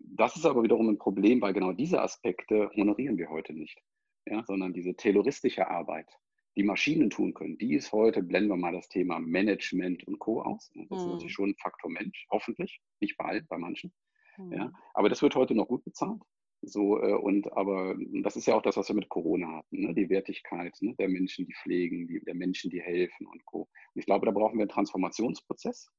das 0.00 0.36
ist 0.36 0.46
aber 0.46 0.62
wiederum 0.62 0.88
ein 0.88 0.98
Problem, 0.98 1.40
weil 1.40 1.52
genau 1.52 1.72
diese 1.72 2.02
Aspekte 2.02 2.70
honorieren 2.76 3.18
wir 3.18 3.30
heute 3.30 3.52
nicht, 3.52 3.80
ja, 4.26 4.42
sondern 4.44 4.72
diese 4.72 4.94
tayloristische 4.94 5.68
Arbeit, 5.68 6.08
die 6.56 6.64
Maschinen 6.64 7.08
tun 7.08 7.34
können, 7.34 7.56
die 7.58 7.74
ist 7.74 7.92
heute, 7.92 8.22
blenden 8.22 8.50
wir 8.50 8.56
mal 8.56 8.72
das 8.72 8.88
Thema 8.88 9.18
Management 9.18 10.06
und 10.06 10.18
Co. 10.18 10.42
aus. 10.42 10.70
Das 10.74 10.90
mhm. 10.90 10.96
ist 10.96 11.06
natürlich 11.06 11.22
hm. 11.22 11.28
schon 11.30 11.50
ein 11.50 11.56
Faktor 11.56 11.90
Mensch, 11.90 12.26
hoffentlich, 12.30 12.80
nicht 13.00 13.16
bei 13.16 13.24
allen, 13.24 13.46
bei 13.48 13.58
manchen. 13.58 13.92
Mhm. 14.36 14.52
Ja, 14.52 14.72
aber 14.94 15.08
das 15.08 15.22
wird 15.22 15.34
heute 15.34 15.54
noch 15.54 15.68
gut 15.68 15.84
bezahlt. 15.84 16.20
So, 16.64 17.02
äh, 17.02 17.14
und 17.14 17.52
aber 17.54 17.96
das 18.22 18.36
ist 18.36 18.46
ja 18.46 18.54
auch 18.54 18.62
das, 18.62 18.76
was 18.76 18.88
wir 18.88 18.94
mit 18.94 19.08
Corona 19.08 19.58
hatten, 19.58 19.80
ne? 19.80 19.94
die 19.94 20.08
Wertigkeit 20.08 20.76
ne? 20.80 20.94
der 20.96 21.08
Menschen, 21.08 21.46
die 21.46 21.54
pflegen, 21.54 22.06
die, 22.06 22.20
der 22.20 22.34
Menschen, 22.34 22.70
die 22.70 22.80
helfen 22.80 23.26
und 23.26 23.44
Co. 23.46 23.62
Und 23.62 24.00
ich 24.00 24.06
glaube, 24.06 24.26
da 24.26 24.32
brauchen 24.32 24.58
wir 24.58 24.62
einen 24.62 24.68
Transformationsprozess 24.68 25.90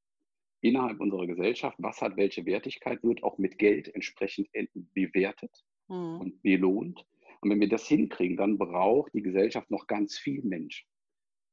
innerhalb 0.63 0.99
unserer 0.99 1.27
Gesellschaft. 1.27 1.77
Was 1.79 2.01
hat 2.01 2.17
welche 2.17 2.45
Wertigkeit, 2.45 3.03
wird 3.03 3.23
auch 3.23 3.37
mit 3.37 3.57
Geld 3.59 3.93
entsprechend 3.93 4.49
bewertet 4.93 5.51
mhm. 5.89 6.21
und 6.21 6.41
belohnt. 6.41 7.05
Und 7.41 7.49
wenn 7.49 7.59
wir 7.59 7.69
das 7.69 7.85
hinkriegen, 7.87 8.37
dann 8.37 8.57
braucht 8.57 9.13
die 9.13 9.21
Gesellschaft 9.21 9.69
noch 9.69 9.85
ganz 9.87 10.17
viel 10.17 10.41
Mensch. 10.43 10.87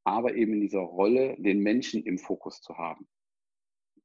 Aber 0.04 0.34
eben 0.34 0.54
in 0.54 0.60
dieser 0.60 0.80
Rolle, 0.80 1.36
den 1.38 1.60
Menschen 1.60 2.04
im 2.04 2.18
Fokus 2.18 2.62
zu 2.62 2.78
haben. 2.78 3.08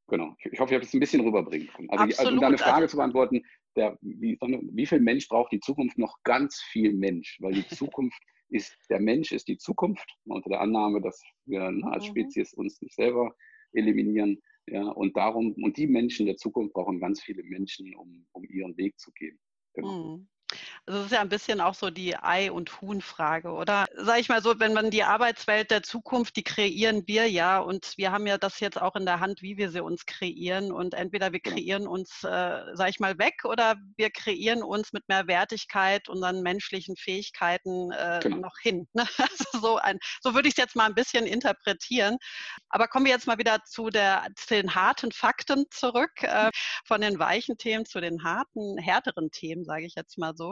Genau. 0.08 0.36
Ich 0.40 0.60
hoffe, 0.60 0.72
ich 0.72 0.76
habe 0.76 0.86
es 0.86 0.94
ein 0.94 1.00
bisschen 1.00 1.22
rüberbringen 1.22 1.68
können. 1.68 1.90
Also, 1.90 2.04
Absolut. 2.04 2.34
um 2.34 2.40
deine 2.42 2.58
Frage 2.58 2.88
zu 2.88 2.98
beantworten, 2.98 3.44
der, 3.76 3.98
wie, 4.02 4.38
wie 4.40 4.86
viel 4.86 5.00
Mensch 5.00 5.28
braucht 5.28 5.52
die 5.52 5.60
Zukunft? 5.60 5.98
Noch 5.98 6.18
ganz 6.24 6.62
viel 6.62 6.94
Mensch, 6.94 7.38
weil 7.42 7.54
die 7.54 7.68
Zukunft 7.68 8.22
ist, 8.50 8.76
der 8.90 9.00
Mensch 9.00 9.32
ist 9.32 9.48
die 9.48 9.58
Zukunft, 9.58 10.08
unter 10.26 10.50
der 10.50 10.62
Annahme, 10.62 11.02
dass 11.02 11.22
wir 11.46 11.72
ne, 11.72 11.88
als 11.92 12.06
mhm. 12.06 12.10
Spezies 12.10 12.54
uns 12.54 12.82
nicht 12.82 12.96
selber 12.96 13.36
eliminieren. 13.74 14.42
Ja, 14.68 14.88
und 14.90 15.16
darum, 15.16 15.54
und 15.62 15.78
die 15.78 15.88
Menschen 15.88 16.26
der 16.26 16.38
Zukunft 16.38 16.74
brauchen 16.74 17.00
ganz 17.00 17.22
viele 17.22 17.44
Menschen, 17.44 17.94
um, 17.96 18.26
um 18.32 18.44
ihren 18.46 18.76
Weg 18.78 19.00
zu 19.00 19.12
gehen. 19.12 19.40
Genau. 19.74 20.18
Mhm. 20.18 20.28
Also 20.86 21.00
es 21.00 21.06
ist 21.08 21.12
ja 21.14 21.22
ein 21.22 21.30
bisschen 21.30 21.62
auch 21.62 21.74
so 21.74 21.90
die 21.90 22.16
Ei- 22.16 22.52
und 22.52 22.82
Huhn-Frage, 22.82 23.52
oder? 23.52 23.86
Sag 23.96 24.20
ich 24.20 24.30
mal 24.30 24.42
so, 24.42 24.60
wenn 24.60 24.74
man 24.74 24.92
die 24.92 25.04
Arbeitswelt 25.04 25.72
der 25.72 25.84
Zukunft, 25.84 26.36
die 26.36 26.44
kreieren 26.44 27.08
wir 27.08 27.30
ja 27.30 27.60
und 27.60 27.94
wir 27.98 28.12
haben 28.12 28.28
ja 28.28 28.38
das 28.38 28.60
jetzt 28.60 28.80
auch 28.82 28.96
in 28.96 29.06
der 29.06 29.20
Hand, 29.20 29.42
wie 29.42 29.58
wir 29.58 29.72
sie 29.72 29.84
uns 29.84 30.06
kreieren 30.06 30.72
und 30.72 30.94
entweder 30.94 31.32
wir 31.32 31.40
kreieren 31.40 31.88
uns, 31.88 32.24
äh, 32.24 32.62
sag 32.74 32.90
ich 32.90 33.00
mal, 33.00 33.18
weg 33.18 33.46
oder 33.46 33.76
wir 33.98 34.12
kreieren 34.12 34.62
uns 34.62 34.94
mit 34.94 35.08
mehr 35.08 35.28
Wertigkeit 35.28 36.08
unseren 36.10 36.42
menschlichen 36.42 36.96
Fähigkeiten 36.96 37.92
äh, 37.92 38.20
genau. 38.22 38.38
noch 38.38 38.58
hin. 38.62 38.88
Ne? 38.94 39.06
Also 39.36 39.60
so, 39.60 39.78
ein, 39.78 39.98
so 40.22 40.34
würde 40.34 40.48
ich 40.48 40.54
es 40.54 40.58
jetzt 40.58 40.76
mal 40.76 40.86
ein 40.86 40.94
bisschen 40.94 41.26
interpretieren. 41.26 42.18
Aber 42.70 42.88
kommen 42.88 43.06
wir 43.06 43.12
jetzt 43.12 43.28
mal 43.28 43.38
wieder 43.38 43.64
zu, 43.66 43.90
der, 43.90 44.28
zu 44.36 44.54
den 44.54 44.76
harten 44.76 45.12
Fakten 45.12 45.66
zurück, 45.72 46.12
äh, 46.22 46.52
von 46.86 47.02
den 47.02 47.18
weichen 47.20 47.58
Themen 47.58 47.86
zu 47.86 48.00
den 48.00 48.24
harten, 48.24 48.78
härteren 48.78 49.32
Themen, 49.32 49.66
sage 49.66 49.86
ich 49.86 49.96
jetzt 49.96 50.18
mal 50.18 50.36
so. 50.36 50.45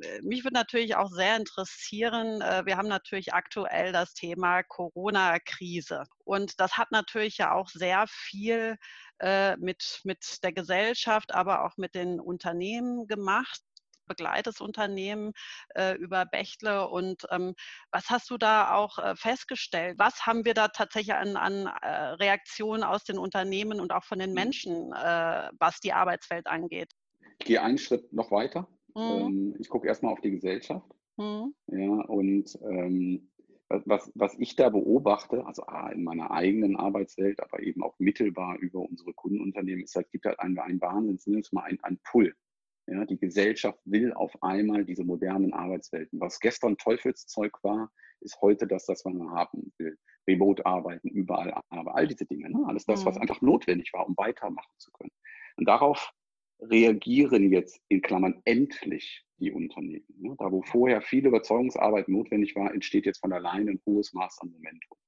Äh, 0.00 0.20
mich 0.22 0.44
würde 0.44 0.54
natürlich 0.54 0.96
auch 0.96 1.10
sehr 1.10 1.36
interessieren, 1.36 2.40
äh, 2.40 2.64
wir 2.64 2.76
haben 2.76 2.88
natürlich 2.88 3.34
aktuell 3.34 3.92
das 3.92 4.14
Thema 4.14 4.62
Corona-Krise. 4.62 6.04
Und 6.24 6.60
das 6.60 6.76
hat 6.76 6.90
natürlich 6.90 7.38
ja 7.38 7.52
auch 7.52 7.68
sehr 7.68 8.06
viel 8.08 8.76
äh, 9.20 9.56
mit, 9.56 10.00
mit 10.04 10.42
der 10.42 10.52
Gesellschaft, 10.52 11.34
aber 11.34 11.64
auch 11.64 11.76
mit 11.76 11.94
den 11.94 12.20
Unternehmen 12.20 13.06
gemacht 13.06 13.60
begleitetes 14.08 14.60
Unternehmen 14.60 15.32
äh, 15.76 15.94
über 15.96 16.26
Bechtle. 16.26 16.88
Und 16.88 17.26
ähm, 17.30 17.54
was 17.92 18.10
hast 18.10 18.30
du 18.30 18.38
da 18.38 18.74
auch 18.74 18.98
äh, 18.98 19.14
festgestellt? 19.14 19.98
Was 19.98 20.26
haben 20.26 20.44
wir 20.44 20.54
da 20.54 20.68
tatsächlich 20.68 21.14
an, 21.14 21.36
an 21.36 21.66
äh, 21.82 21.88
Reaktionen 22.14 22.82
aus 22.82 23.04
den 23.04 23.18
Unternehmen 23.18 23.80
und 23.80 23.92
auch 23.92 24.04
von 24.04 24.18
den 24.18 24.30
mhm. 24.30 24.34
Menschen, 24.34 24.90
was 25.58 25.80
die 25.80 25.92
Arbeitswelt 25.92 26.46
angeht? 26.46 26.90
Ich 27.38 27.46
gehe 27.46 27.62
einen 27.62 27.78
Schritt 27.78 28.12
noch 28.12 28.30
weiter. 28.30 28.66
Mhm. 28.94 29.02
Ähm, 29.02 29.56
ich 29.58 29.68
gucke 29.68 29.86
erstmal 29.86 30.12
auf 30.12 30.20
die 30.20 30.30
Gesellschaft. 30.30 30.88
Mhm. 31.16 31.54
Ja, 31.66 32.00
und 32.06 32.58
ähm, 32.62 33.30
was, 33.68 34.10
was 34.14 34.34
ich 34.38 34.56
da 34.56 34.70
beobachte, 34.70 35.44
also 35.46 35.66
A, 35.66 35.90
in 35.90 36.02
meiner 36.02 36.30
eigenen 36.30 36.76
Arbeitswelt, 36.76 37.40
aber 37.42 37.60
eben 37.60 37.82
auch 37.82 37.98
mittelbar 37.98 38.56
über 38.58 38.80
unsere 38.80 39.12
Kundenunternehmen, 39.12 39.84
ist 39.84 39.94
halt, 39.94 40.10
gibt 40.10 40.24
halt 40.24 40.40
einen, 40.40 40.58
einen 40.58 40.80
Wahnsinn, 40.80 41.34
wir 41.34 41.42
mal 41.52 41.64
ein, 41.64 41.78
ein 41.82 41.98
Pull. 42.04 42.34
Ja, 42.86 43.04
die 43.04 43.18
Gesellschaft 43.18 43.78
will 43.84 44.14
auf 44.14 44.42
einmal 44.42 44.86
diese 44.86 45.04
modernen 45.04 45.52
Arbeitswelten. 45.52 46.18
Was 46.20 46.40
gestern 46.40 46.78
Teufelszeug 46.78 47.52
war, 47.62 47.90
ist 48.20 48.40
heute 48.40 48.66
das, 48.66 48.88
was 48.88 49.04
man 49.04 49.30
haben 49.30 49.72
will. 49.76 49.98
Remote 50.26 50.64
arbeiten, 50.64 51.08
überall 51.08 51.52
arbeiten, 51.68 51.96
all 51.96 52.06
diese 52.06 52.24
Dinge. 52.24 52.50
Ne? 52.50 52.64
Alles 52.66 52.86
das, 52.86 53.04
was 53.04 53.16
mhm. 53.16 53.22
einfach 53.22 53.42
notwendig 53.42 53.92
war, 53.92 54.06
um 54.06 54.14
weitermachen 54.16 54.72
zu 54.78 54.90
können. 54.92 55.12
Und 55.56 55.68
darauf 55.68 56.12
reagieren 56.60 57.52
jetzt 57.52 57.80
in 57.88 58.02
Klammern 58.02 58.40
endlich 58.44 59.24
die 59.38 59.52
Unternehmen. 59.52 60.04
Ne? 60.18 60.34
Da, 60.38 60.50
wo 60.50 60.62
vorher 60.62 61.00
viel 61.00 61.26
Überzeugungsarbeit 61.26 62.08
notwendig 62.08 62.56
war, 62.56 62.72
entsteht 62.74 63.06
jetzt 63.06 63.20
von 63.20 63.32
alleine 63.32 63.72
ein 63.72 63.80
hohes 63.86 64.12
Maß 64.12 64.38
an 64.40 64.50
Momentum. 64.50 64.98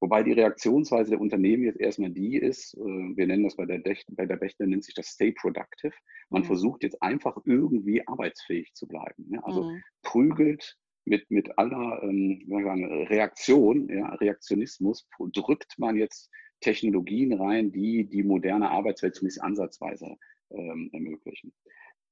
Wobei 0.00 0.24
die 0.24 0.32
Reaktionsweise 0.32 1.10
der 1.10 1.20
Unternehmen 1.20 1.62
jetzt 1.62 1.80
erstmal 1.80 2.10
die 2.10 2.36
ist, 2.36 2.74
äh, 2.74 2.80
wir 2.80 3.26
nennen 3.26 3.44
das 3.44 3.54
bei 3.54 3.66
der, 3.66 3.78
Dech, 3.78 4.04
bei 4.08 4.26
der 4.26 4.34
Bechtle, 4.34 4.66
nennt 4.66 4.82
sich 4.82 4.94
das 4.94 5.06
Stay 5.06 5.30
Productive. 5.30 5.94
Man 6.28 6.42
mhm. 6.42 6.46
versucht 6.46 6.82
jetzt 6.82 7.00
einfach 7.00 7.36
irgendwie 7.44 8.06
arbeitsfähig 8.08 8.74
zu 8.74 8.88
bleiben. 8.88 9.26
Ne? 9.28 9.44
Also 9.44 9.62
mhm. 9.62 9.82
prügelt 10.02 10.76
mit, 11.04 11.30
mit 11.30 11.56
aller 11.56 12.02
ähm, 12.02 12.44
sagen, 12.48 13.06
Reaktion, 13.06 13.88
ja, 13.88 14.08
Reaktionismus, 14.14 15.06
drückt 15.32 15.78
man 15.78 15.96
jetzt 15.96 16.30
Technologien 16.60 17.32
rein, 17.34 17.70
die 17.70 18.08
die 18.08 18.24
moderne 18.24 18.70
Arbeitswelt 18.70 19.14
zumindest 19.14 19.42
ansatzweise 19.42 20.16
ähm, 20.54 20.90
ermöglichen. 20.92 21.52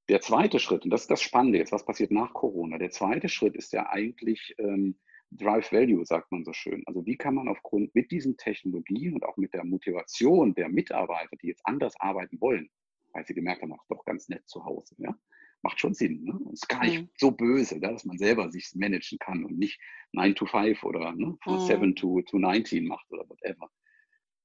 Der 0.08 0.20
zweite 0.20 0.58
Schritt, 0.58 0.84
und 0.84 0.90
das 0.90 1.02
ist 1.02 1.10
das 1.10 1.22
Spannende 1.22 1.58
jetzt, 1.58 1.72
was 1.72 1.84
passiert 1.84 2.10
nach 2.10 2.32
Corona? 2.32 2.78
Der 2.78 2.90
zweite 2.90 3.28
Schritt 3.28 3.54
ist 3.54 3.72
ja 3.72 3.88
eigentlich 3.88 4.54
ähm, 4.58 4.98
Drive 5.30 5.70
Value, 5.70 6.04
sagt 6.04 6.32
man 6.32 6.44
so 6.44 6.52
schön. 6.52 6.82
Also 6.86 7.06
wie 7.06 7.16
kann 7.16 7.34
man 7.34 7.48
aufgrund 7.48 7.94
mit 7.94 8.10
diesen 8.10 8.36
Technologien 8.36 9.14
und 9.14 9.24
auch 9.24 9.36
mit 9.36 9.54
der 9.54 9.64
Motivation 9.64 10.54
der 10.54 10.68
Mitarbeiter, 10.68 11.36
die 11.40 11.48
jetzt 11.48 11.64
anders 11.64 11.94
arbeiten 12.00 12.40
wollen, 12.40 12.68
weil 13.12 13.24
sie 13.24 13.34
gemerkt 13.34 13.62
haben, 13.62 13.72
ach, 13.72 13.84
doch 13.88 14.04
ganz 14.04 14.28
nett 14.28 14.48
zu 14.48 14.64
Hause, 14.64 14.96
ja, 14.98 15.16
macht 15.62 15.78
schon 15.78 15.94
Sinn. 15.94 16.24
Ne? 16.24 16.38
Ist 16.52 16.68
gar 16.68 16.84
nicht 16.84 17.02
mhm. 17.02 17.08
so 17.16 17.30
böse, 17.30 17.78
ja, 17.78 17.92
dass 17.92 18.04
man 18.04 18.18
selber 18.18 18.50
sich 18.50 18.72
managen 18.74 19.18
kann 19.18 19.44
und 19.44 19.58
nicht 19.58 19.80
9 20.12 20.34
to 20.34 20.46
5 20.46 20.82
oder 20.82 21.12
ne, 21.12 21.36
von 21.42 21.54
mhm. 21.54 21.66
7 21.66 21.96
to, 21.96 22.22
to 22.22 22.38
19 22.38 22.86
macht 22.86 23.10
oder 23.10 23.28
whatever. 23.28 23.70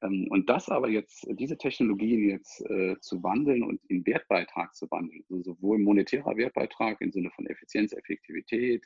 Ähm, 0.02 0.28
und 0.30 0.50
das 0.50 0.70
aber 0.70 0.90
jetzt, 0.90 1.28
diese 1.32 1.58
Technologien 1.58 2.30
jetzt 2.30 2.62
äh, 2.70 2.96
zu 3.00 3.24
wandeln 3.24 3.64
und 3.64 3.82
in 3.88 4.06
Wertbeitrag 4.06 4.76
zu 4.76 4.90
wandeln, 4.92 5.24
also 5.30 5.42
sowohl 5.42 5.80
monetärer 5.80 6.36
Wertbeitrag 6.38 7.00
im 7.02 7.12
Sinne 7.12 7.32
von 7.32 7.46
Effizienz, 7.48 7.94
Effektivität 7.94 8.86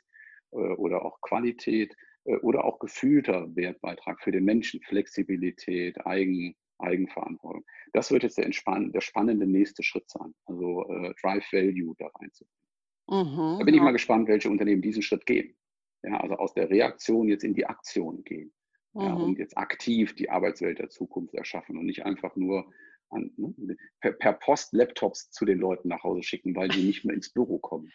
äh, 0.52 0.56
oder 0.56 1.04
auch 1.04 1.20
Qualität 1.20 1.94
äh, 2.24 2.36
oder 2.36 2.64
auch 2.64 2.78
gefühlter 2.78 3.54
Wertbeitrag 3.54 4.20
für 4.22 4.32
den 4.32 4.44
Menschen, 4.44 4.80
Flexibilität, 4.82 6.04
Eigen, 6.06 6.54
Eigenverantwortung. 6.78 7.64
Das 7.92 8.10
wird 8.10 8.22
jetzt 8.22 8.38
der, 8.38 8.48
der 8.48 9.00
spannende 9.00 9.46
nächste 9.46 9.82
Schritt 9.82 10.08
sein, 10.08 10.34
also 10.46 10.88
äh, 10.88 11.12
Drive 11.20 11.46
Value 11.52 11.94
da 11.98 12.06
reinzubringen. 12.06 12.60
Mhm, 13.08 13.58
da 13.58 13.64
bin 13.64 13.74
ich 13.74 13.80
mal 13.80 13.90
gespannt, 13.90 14.28
welche 14.28 14.48
Unternehmen 14.48 14.82
diesen 14.82 15.02
Schritt 15.02 15.26
gehen. 15.26 15.56
Ja, 16.02 16.20
also 16.20 16.36
aus 16.36 16.54
der 16.54 16.70
Reaktion 16.70 17.28
jetzt 17.28 17.44
in 17.44 17.54
die 17.54 17.66
Aktion 17.66 18.22
gehen. 18.24 18.52
Mhm. 18.94 19.02
Ja, 19.02 19.14
und 19.14 19.38
jetzt 19.38 19.56
aktiv 19.56 20.14
die 20.14 20.30
Arbeitswelt 20.30 20.78
der 20.78 20.90
Zukunft 20.90 21.34
erschaffen 21.34 21.78
und 21.78 21.86
nicht 21.86 22.04
einfach 22.04 22.36
nur 22.36 22.70
an, 23.10 23.30
ne, 23.36 23.76
per, 24.00 24.12
per, 24.12 24.32
Post 24.34 24.72
Laptops 24.72 25.30
zu 25.30 25.44
den 25.44 25.58
Leuten 25.58 25.88
nach 25.88 26.02
Hause 26.02 26.22
schicken, 26.22 26.54
weil 26.54 26.68
die 26.68 26.82
nicht 26.82 27.04
mehr 27.04 27.14
ins 27.14 27.30
Büro 27.30 27.58
kommen. 27.58 27.92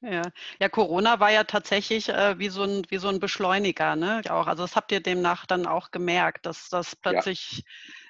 Ja, 0.00 0.22
ja 0.60 0.68
Corona 0.68 1.20
war 1.20 1.32
ja 1.32 1.44
tatsächlich 1.44 2.08
äh, 2.08 2.38
wie, 2.38 2.50
so 2.50 2.62
ein, 2.62 2.82
wie 2.88 2.98
so 2.98 3.08
ein 3.08 3.18
Beschleuniger. 3.18 3.96
Ne? 3.96 4.22
Auch, 4.28 4.46
also 4.46 4.64
das 4.64 4.76
habt 4.76 4.92
ihr 4.92 5.00
demnach 5.00 5.46
dann 5.46 5.66
auch 5.66 5.90
gemerkt, 5.90 6.46
dass 6.46 6.68
das 6.68 6.94
plötzlich 6.96 7.64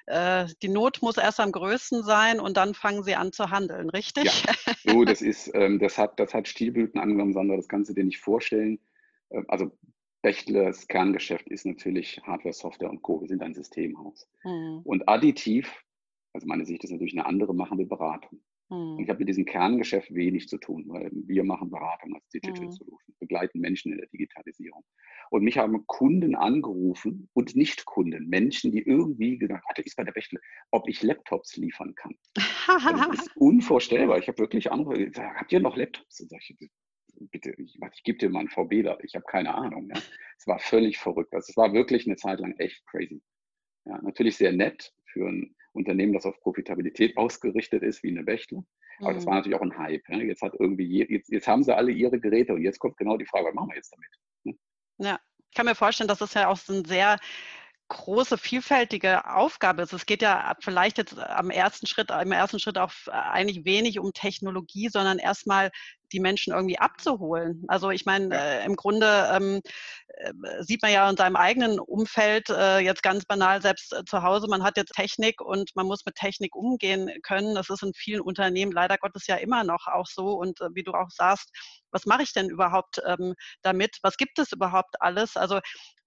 ja. 0.07 0.43
äh, 0.43 0.47
die 0.61 0.67
Not 0.69 1.01
muss 1.01 1.17
erst 1.17 1.39
am 1.39 1.51
größten 1.51 2.03
sein 2.03 2.39
und 2.39 2.57
dann 2.57 2.73
fangen 2.73 3.03
sie 3.03 3.15
an 3.15 3.31
zu 3.31 3.49
handeln, 3.49 3.89
richtig? 3.89 4.43
Ja, 4.45 4.53
so, 4.83 5.05
das 5.05 5.21
ist, 5.21 5.49
ähm, 5.53 5.79
das 5.79 5.97
hat, 5.97 6.19
das 6.19 6.33
hat 6.33 6.47
Stilblüten 6.47 6.99
angenommen, 6.99 7.33
Sandra, 7.33 7.55
das 7.55 7.69
kannst 7.69 7.89
du 7.89 7.93
dir 7.93 8.03
nicht 8.03 8.19
vorstellen. 8.19 8.79
Äh, 9.29 9.43
also 9.47 9.71
Bechtlers 10.21 10.87
Kerngeschäft 10.87 11.47
ist 11.47 11.65
natürlich 11.65 12.19
Hardware, 12.23 12.53
Software 12.53 12.89
und 12.89 13.01
Co. 13.01 13.21
Wir 13.21 13.29
sind 13.29 13.41
ein 13.41 13.53
Systemhaus. 13.53 14.27
Mhm. 14.43 14.81
Und 14.83 15.07
additiv, 15.07 15.83
also 16.33 16.45
meine 16.45 16.65
Sicht 16.65 16.83
ist 16.83 16.91
natürlich 16.91 17.13
eine 17.13 17.25
andere, 17.25 17.53
machen 17.55 17.77
wir 17.77 17.87
Beratung. 17.87 18.41
Mhm. 18.69 18.97
Und 18.97 18.99
ich 18.99 19.09
habe 19.09 19.19
mit 19.19 19.29
diesem 19.29 19.45
Kerngeschäft 19.45 20.13
wenig 20.13 20.47
zu 20.47 20.57
tun, 20.57 20.85
weil 20.87 21.09
wir 21.13 21.43
machen 21.43 21.69
Beratung 21.69 22.15
als 22.15 22.27
Digital 22.29 22.65
mhm. 22.65 22.71
Solution, 22.71 23.15
begleiten 23.19 23.59
Menschen 23.59 23.91
in 23.91 23.97
der 23.97 24.07
Digitalisierung. 24.07 24.83
Und 25.31 25.43
mich 25.43 25.57
haben 25.57 25.85
Kunden 25.87 26.35
angerufen 26.35 27.29
und 27.33 27.55
Nicht-Kunden, 27.55 28.27
Menschen, 28.27 28.71
die 28.71 28.81
irgendwie 28.81 29.37
gesagt 29.37 29.63
haben, 29.65 29.83
ist 29.83 29.95
bei 29.95 30.03
der 30.03 30.11
Bechtle, 30.11 30.39
ob 30.71 30.87
ich 30.89 31.03
Laptops 31.03 31.55
liefern 31.55 31.93
kann. 31.95 32.15
das 32.67 33.19
ist 33.19 33.37
unvorstellbar. 33.37 34.17
Ich 34.17 34.27
habe 34.27 34.39
wirklich 34.39 34.71
andere 34.71 35.05
gesagt, 35.05 35.39
habt 35.39 35.51
ihr 35.51 35.59
noch 35.59 35.77
Laptops? 35.77 36.21
Und 36.21 36.33
ich, 36.33 36.57
bitte, 37.19 37.53
ich, 37.57 37.77
ich 37.93 38.03
gebe 38.03 38.17
dir 38.17 38.29
mal 38.29 38.39
einen 38.39 38.49
VB 38.49 38.83
da, 38.83 38.97
ich 39.03 39.15
habe 39.15 39.25
keine 39.25 39.53
Ahnung. 39.53 39.89
Ja. 39.93 40.01
Es 40.37 40.47
war 40.47 40.59
völlig 40.59 40.97
verrückt. 40.97 41.33
Also 41.33 41.49
es 41.49 41.57
war 41.57 41.73
wirklich 41.73 42.05
eine 42.05 42.15
Zeit 42.15 42.39
lang 42.39 42.55
echt 42.57 42.85
crazy. 42.87 43.21
Ja, 43.85 44.01
natürlich 44.01 44.37
sehr 44.37 44.51
nett 44.51 44.93
für 45.05 45.27
ein 45.27 45.55
Unternehmen, 45.73 46.13
das 46.13 46.25
auf 46.25 46.39
Profitabilität 46.41 47.17
ausgerichtet 47.17 47.83
ist, 47.83 48.03
wie 48.03 48.09
eine 48.09 48.23
Bechtle. 48.23 48.63
Aber 48.99 49.11
mhm. 49.11 49.15
das 49.15 49.25
war 49.25 49.35
natürlich 49.35 49.57
auch 49.57 49.63
ein 49.63 49.77
Hype. 49.77 50.07
Ja. 50.09 50.17
Jetzt 50.17 50.41
hat 50.41 50.53
irgendwie, 50.59 51.05
jetzt, 51.09 51.29
jetzt 51.29 51.47
haben 51.47 51.63
sie 51.63 51.75
alle 51.75 51.91
ihre 51.91 52.19
Geräte 52.19 52.53
und 52.53 52.61
jetzt 52.61 52.79
kommt 52.79 52.97
genau 52.97 53.17
die 53.17 53.25
Frage, 53.25 53.47
was 53.47 53.53
machen 53.53 53.69
wir 53.69 53.75
jetzt 53.75 53.93
damit? 53.93 54.09
Hm? 54.45 54.59
Ja, 54.97 55.19
ich 55.49 55.55
kann 55.55 55.65
mir 55.65 55.75
vorstellen, 55.75 56.07
dass 56.07 56.21
es 56.21 56.33
ja 56.33 56.47
auch 56.47 56.57
so 56.57 56.73
ein 56.73 56.85
sehr 56.85 57.17
große, 57.89 58.37
vielfältige 58.37 59.25
Aufgabe 59.33 59.81
ist. 59.81 59.93
Es 59.93 60.05
geht 60.05 60.21
ja 60.21 60.55
vielleicht 60.61 60.97
jetzt 60.97 61.17
am 61.17 61.49
ersten 61.49 61.87
Schritt, 61.87 62.11
im 62.11 62.31
ersten 62.31 62.59
Schritt 62.59 62.77
auch 62.77 62.91
eigentlich 63.07 63.65
wenig 63.65 63.99
um 63.99 64.13
Technologie, 64.13 64.89
sondern 64.89 65.19
erstmal 65.19 65.71
die 66.11 66.19
Menschen 66.19 66.53
irgendwie 66.53 66.79
abzuholen. 66.79 67.63
Also 67.67 67.91
ich 67.91 68.05
meine, 68.05 68.35
äh, 68.35 68.65
im 68.65 68.75
Grunde 68.75 69.29
ähm, 69.31 69.61
sieht 70.61 70.81
man 70.81 70.91
ja 70.91 71.09
in 71.09 71.17
seinem 71.17 71.35
eigenen 71.35 71.79
Umfeld 71.79 72.49
äh, 72.49 72.79
jetzt 72.79 73.03
ganz 73.03 73.25
banal, 73.25 73.61
selbst 73.61 73.93
äh, 73.93 74.03
zu 74.05 74.23
Hause, 74.23 74.47
man 74.47 74.63
hat 74.63 74.77
jetzt 74.77 74.93
Technik 74.93 75.41
und 75.41 75.71
man 75.75 75.85
muss 75.85 76.05
mit 76.05 76.15
Technik 76.15 76.55
umgehen 76.55 77.09
können. 77.23 77.55
Das 77.55 77.69
ist 77.69 77.83
in 77.83 77.93
vielen 77.93 78.21
Unternehmen 78.21 78.71
leider 78.71 78.97
Gottes 78.97 79.27
ja 79.27 79.35
immer 79.35 79.63
noch 79.63 79.87
auch 79.87 80.07
so. 80.07 80.33
Und 80.33 80.59
äh, 80.61 80.69
wie 80.73 80.83
du 80.83 80.93
auch 80.93 81.09
sagst, 81.09 81.49
was 81.91 82.05
mache 82.05 82.23
ich 82.23 82.33
denn 82.33 82.49
überhaupt 82.49 83.01
ähm, 83.05 83.35
damit? 83.61 83.97
Was 84.01 84.17
gibt 84.17 84.39
es 84.39 84.51
überhaupt 84.51 85.01
alles? 85.01 85.37
Also 85.37 85.59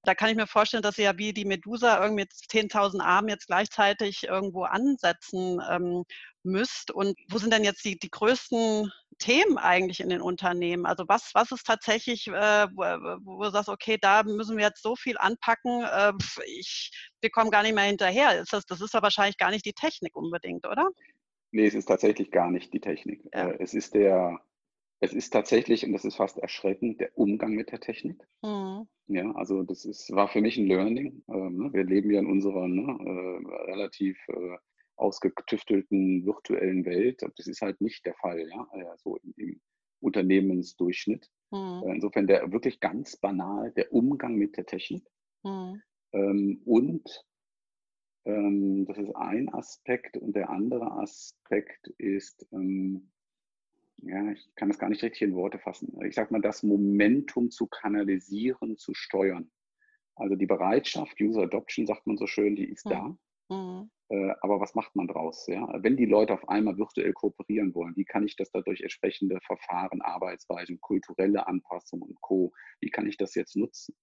da 0.04 0.14
kann 0.14 0.30
ich 0.30 0.36
mir 0.36 0.46
vorstellen, 0.46 0.82
dass 0.82 0.98
ihr 0.98 1.04
ja 1.04 1.18
wie 1.18 1.32
die 1.32 1.44
Medusa 1.44 2.02
irgendwie 2.02 2.22
mit 2.22 2.32
10.000 2.32 3.00
Armen 3.00 3.28
jetzt 3.28 3.46
gleichzeitig 3.46 4.24
irgendwo 4.24 4.64
ansetzen 4.64 5.60
ähm, 5.70 6.04
müsst. 6.42 6.90
Und 6.90 7.16
wo 7.30 7.38
sind 7.38 7.52
denn 7.52 7.64
jetzt 7.64 7.84
die, 7.84 7.98
die 7.98 8.10
größten 8.10 8.90
Themen 9.18 9.58
eigentlich 9.58 10.00
in 10.00 10.08
den 10.08 10.20
Unternehmen? 10.20 10.86
Also 10.86 11.04
was, 11.06 11.30
was 11.34 11.52
ist 11.52 11.64
tatsächlich, 11.64 12.26
äh, 12.26 12.66
wo, 12.74 12.82
wo, 13.24 13.44
du 13.44 13.50
sagst, 13.50 13.68
okay, 13.68 13.96
da 14.00 14.24
müssen 14.24 14.56
wir 14.56 14.64
jetzt 14.64 14.82
so 14.82 14.96
viel 14.96 15.16
anpacken, 15.18 15.84
äh, 15.84 16.12
ich, 16.46 16.90
wir 17.20 17.30
kommen 17.30 17.50
gar 17.50 17.62
nicht 17.62 17.74
mehr 17.74 17.84
hinterher. 17.84 18.40
Ist 18.40 18.52
das, 18.52 18.64
das 18.66 18.80
ist 18.80 18.94
ja 18.94 19.02
wahrscheinlich 19.02 19.38
gar 19.38 19.50
nicht 19.50 19.64
die 19.64 19.74
Technik 19.74 20.16
unbedingt, 20.16 20.66
oder? 20.66 20.90
Nee, 21.52 21.66
es 21.66 21.74
ist 21.74 21.86
tatsächlich 21.86 22.32
gar 22.32 22.50
nicht 22.50 22.72
die 22.72 22.80
Technik. 22.80 23.22
Ja. 23.32 23.50
Äh, 23.50 23.62
es 23.62 23.74
ist 23.74 23.94
der, 23.94 24.40
es 25.02 25.12
ist 25.12 25.30
tatsächlich, 25.30 25.84
und 25.84 25.92
das 25.92 26.04
ist 26.04 26.14
fast 26.14 26.38
erschreckend, 26.38 27.00
der 27.00 27.18
Umgang 27.18 27.54
mit 27.54 27.72
der 27.72 27.80
Technik. 27.80 28.22
Mhm. 28.40 28.86
Ja, 29.08 29.32
also 29.32 29.64
das 29.64 29.84
ist, 29.84 30.12
war 30.12 30.28
für 30.28 30.40
mich 30.40 30.56
ein 30.56 30.66
Learning. 30.66 31.24
Ähm, 31.28 31.58
ne? 31.58 31.72
Wir 31.72 31.82
leben 31.82 32.12
ja 32.12 32.20
in 32.20 32.26
unserer 32.26 32.68
ne, 32.68 32.82
äh, 32.82 33.70
relativ 33.72 34.16
äh, 34.28 34.56
ausgetüftelten 34.94 36.24
virtuellen 36.24 36.84
Welt. 36.84 37.20
Das 37.36 37.48
ist 37.48 37.62
halt 37.62 37.80
nicht 37.80 38.06
der 38.06 38.14
Fall, 38.14 38.48
ja, 38.48 38.68
äh, 38.74 38.96
so 38.98 39.18
im, 39.36 39.60
Unternehmensdurchschnitt. 39.98 41.28
Mhm. 41.50 41.82
Insofern 41.94 42.28
der 42.28 42.52
wirklich 42.52 42.78
ganz 42.78 43.16
banal 43.16 43.72
der 43.72 43.92
Umgang 43.92 44.36
mit 44.36 44.56
der 44.56 44.66
Technik. 44.66 45.04
Mhm. 45.42 45.82
Ähm, 46.12 46.62
und 46.64 47.24
ähm, 48.24 48.84
das 48.86 48.98
ist 48.98 49.16
ein 49.16 49.52
Aspekt 49.52 50.16
und 50.16 50.36
der 50.36 50.48
andere 50.48 50.92
Aspekt 50.92 51.88
ist, 51.98 52.46
ähm, 52.52 53.11
ja, 54.02 54.30
ich 54.32 54.48
kann 54.56 54.68
das 54.68 54.78
gar 54.78 54.88
nicht 54.88 55.02
richtig 55.02 55.22
in 55.22 55.34
Worte 55.34 55.58
fassen. 55.58 55.96
Ich 56.04 56.14
sage 56.14 56.32
mal, 56.32 56.40
das 56.40 56.62
Momentum 56.62 57.50
zu 57.50 57.66
kanalisieren, 57.66 58.76
zu 58.76 58.94
steuern. 58.94 59.50
Also 60.16 60.34
die 60.34 60.46
Bereitschaft, 60.46 61.20
User 61.20 61.42
Adoption, 61.42 61.86
sagt 61.86 62.06
man 62.06 62.18
so 62.18 62.26
schön, 62.26 62.56
die 62.56 62.68
ist 62.68 62.84
mhm. 62.86 62.90
da. 62.90 63.16
Mhm. 63.48 63.90
Äh, 64.08 64.34
aber 64.40 64.60
was 64.60 64.74
macht 64.74 64.94
man 64.94 65.08
draus? 65.08 65.46
Ja? 65.46 65.68
Wenn 65.82 65.96
die 65.96 66.06
Leute 66.06 66.34
auf 66.34 66.48
einmal 66.48 66.76
virtuell 66.76 67.12
kooperieren 67.12 67.74
wollen, 67.74 67.96
wie 67.96 68.04
kann 68.04 68.26
ich 68.26 68.36
das 68.36 68.50
dadurch 68.50 68.80
entsprechende 68.80 69.40
Verfahren, 69.40 70.02
Arbeitsweisen, 70.02 70.80
kulturelle 70.80 71.46
Anpassungen 71.46 72.08
und 72.08 72.20
Co., 72.20 72.52
wie 72.80 72.90
kann 72.90 73.06
ich 73.06 73.16
das 73.16 73.34
jetzt 73.34 73.56
nutzen? 73.56 73.94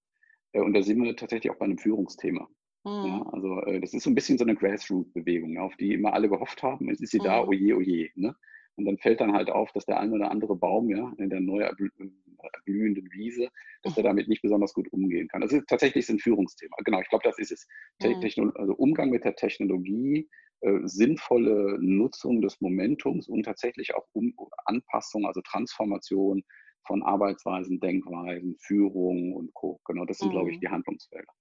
Äh, 0.54 0.62
und 0.62 0.74
da 0.74 0.82
sind 0.82 1.02
wir 1.02 1.16
tatsächlich 1.16 1.52
auch 1.52 1.58
bei 1.58 1.66
einem 1.66 1.78
Führungsthema. 1.78 2.48
Mhm. 2.86 3.06
Ja, 3.06 3.22
also 3.34 3.62
äh, 3.64 3.82
das 3.82 3.94
ist 3.94 4.04
so 4.04 4.10
ein 4.10 4.16
bisschen 4.16 4.38
so 4.38 4.46
eine 4.46 4.56
Grassroot-Bewegung, 4.56 5.58
auf 5.58 5.76
die 5.76 5.94
immer 5.94 6.14
alle 6.14 6.30
gehofft 6.30 6.64
haben, 6.64 6.90
es 6.90 7.02
ist 7.02 7.12
sie 7.12 7.20
mhm. 7.20 7.26
da, 7.26 7.46
oje, 7.46 7.76
oje. 7.76 8.10
Ne? 8.16 8.36
Und 8.76 8.86
dann 8.86 8.98
fällt 8.98 9.20
dann 9.20 9.34
halt 9.34 9.50
auf, 9.50 9.72
dass 9.74 9.86
der 9.86 10.00
ein 10.00 10.14
oder 10.14 10.32
andere 10.32 10.56
Baum 10.56 10.90
ja, 10.90 11.12
in 11.18 11.30
der 11.30 11.42
neu 11.42 11.62
erblühenden 11.62 13.12
Wiese, 13.12 13.50
dass 13.84 13.98
er 13.98 14.04
damit 14.04 14.28
nicht 14.28 14.42
besonders 14.42 14.74
gut 14.74 14.92
umgehen 14.94 15.28
kann. 15.28 15.42
Das 15.42 15.52
ist 15.52 15.68
tatsächlich 15.68 16.08
ein 16.10 16.20
Führungsthema. 16.20 16.76
Genau, 16.86 17.02
ich 17.02 17.10
glaube, 17.10 17.24
das 17.24 17.38
ist 17.40 17.52
es. 17.52 17.68
Mhm. 18.02 18.52
Also 18.56 18.74
Umgang 18.76 19.10
mit 19.10 19.26
der 19.26 19.36
Technologie, 19.36 20.30
äh, 20.62 20.80
sinnvolle 20.84 21.78
Nutzung 21.80 22.42
des 22.42 22.60
Momentums 22.62 23.28
und 23.28 23.44
tatsächlich 23.44 23.96
auch 23.96 24.08
um 24.14 24.34
Anpassung, 24.66 25.26
also 25.26 25.42
Transformation 25.42 26.44
von 26.86 27.04
Arbeitsweisen, 27.04 27.80
Denkweisen, 27.80 28.58
Führung 28.60 29.34
und 29.34 29.54
Co. 29.54 29.80
Genau, 29.86 30.06
das 30.06 30.18
sind, 30.18 30.30
mhm. 30.30 30.34
glaube 30.34 30.52
ich, 30.52 30.58
mhm. 30.58 30.62
die 30.62 30.70
Handlungsfelder. 30.70 31.32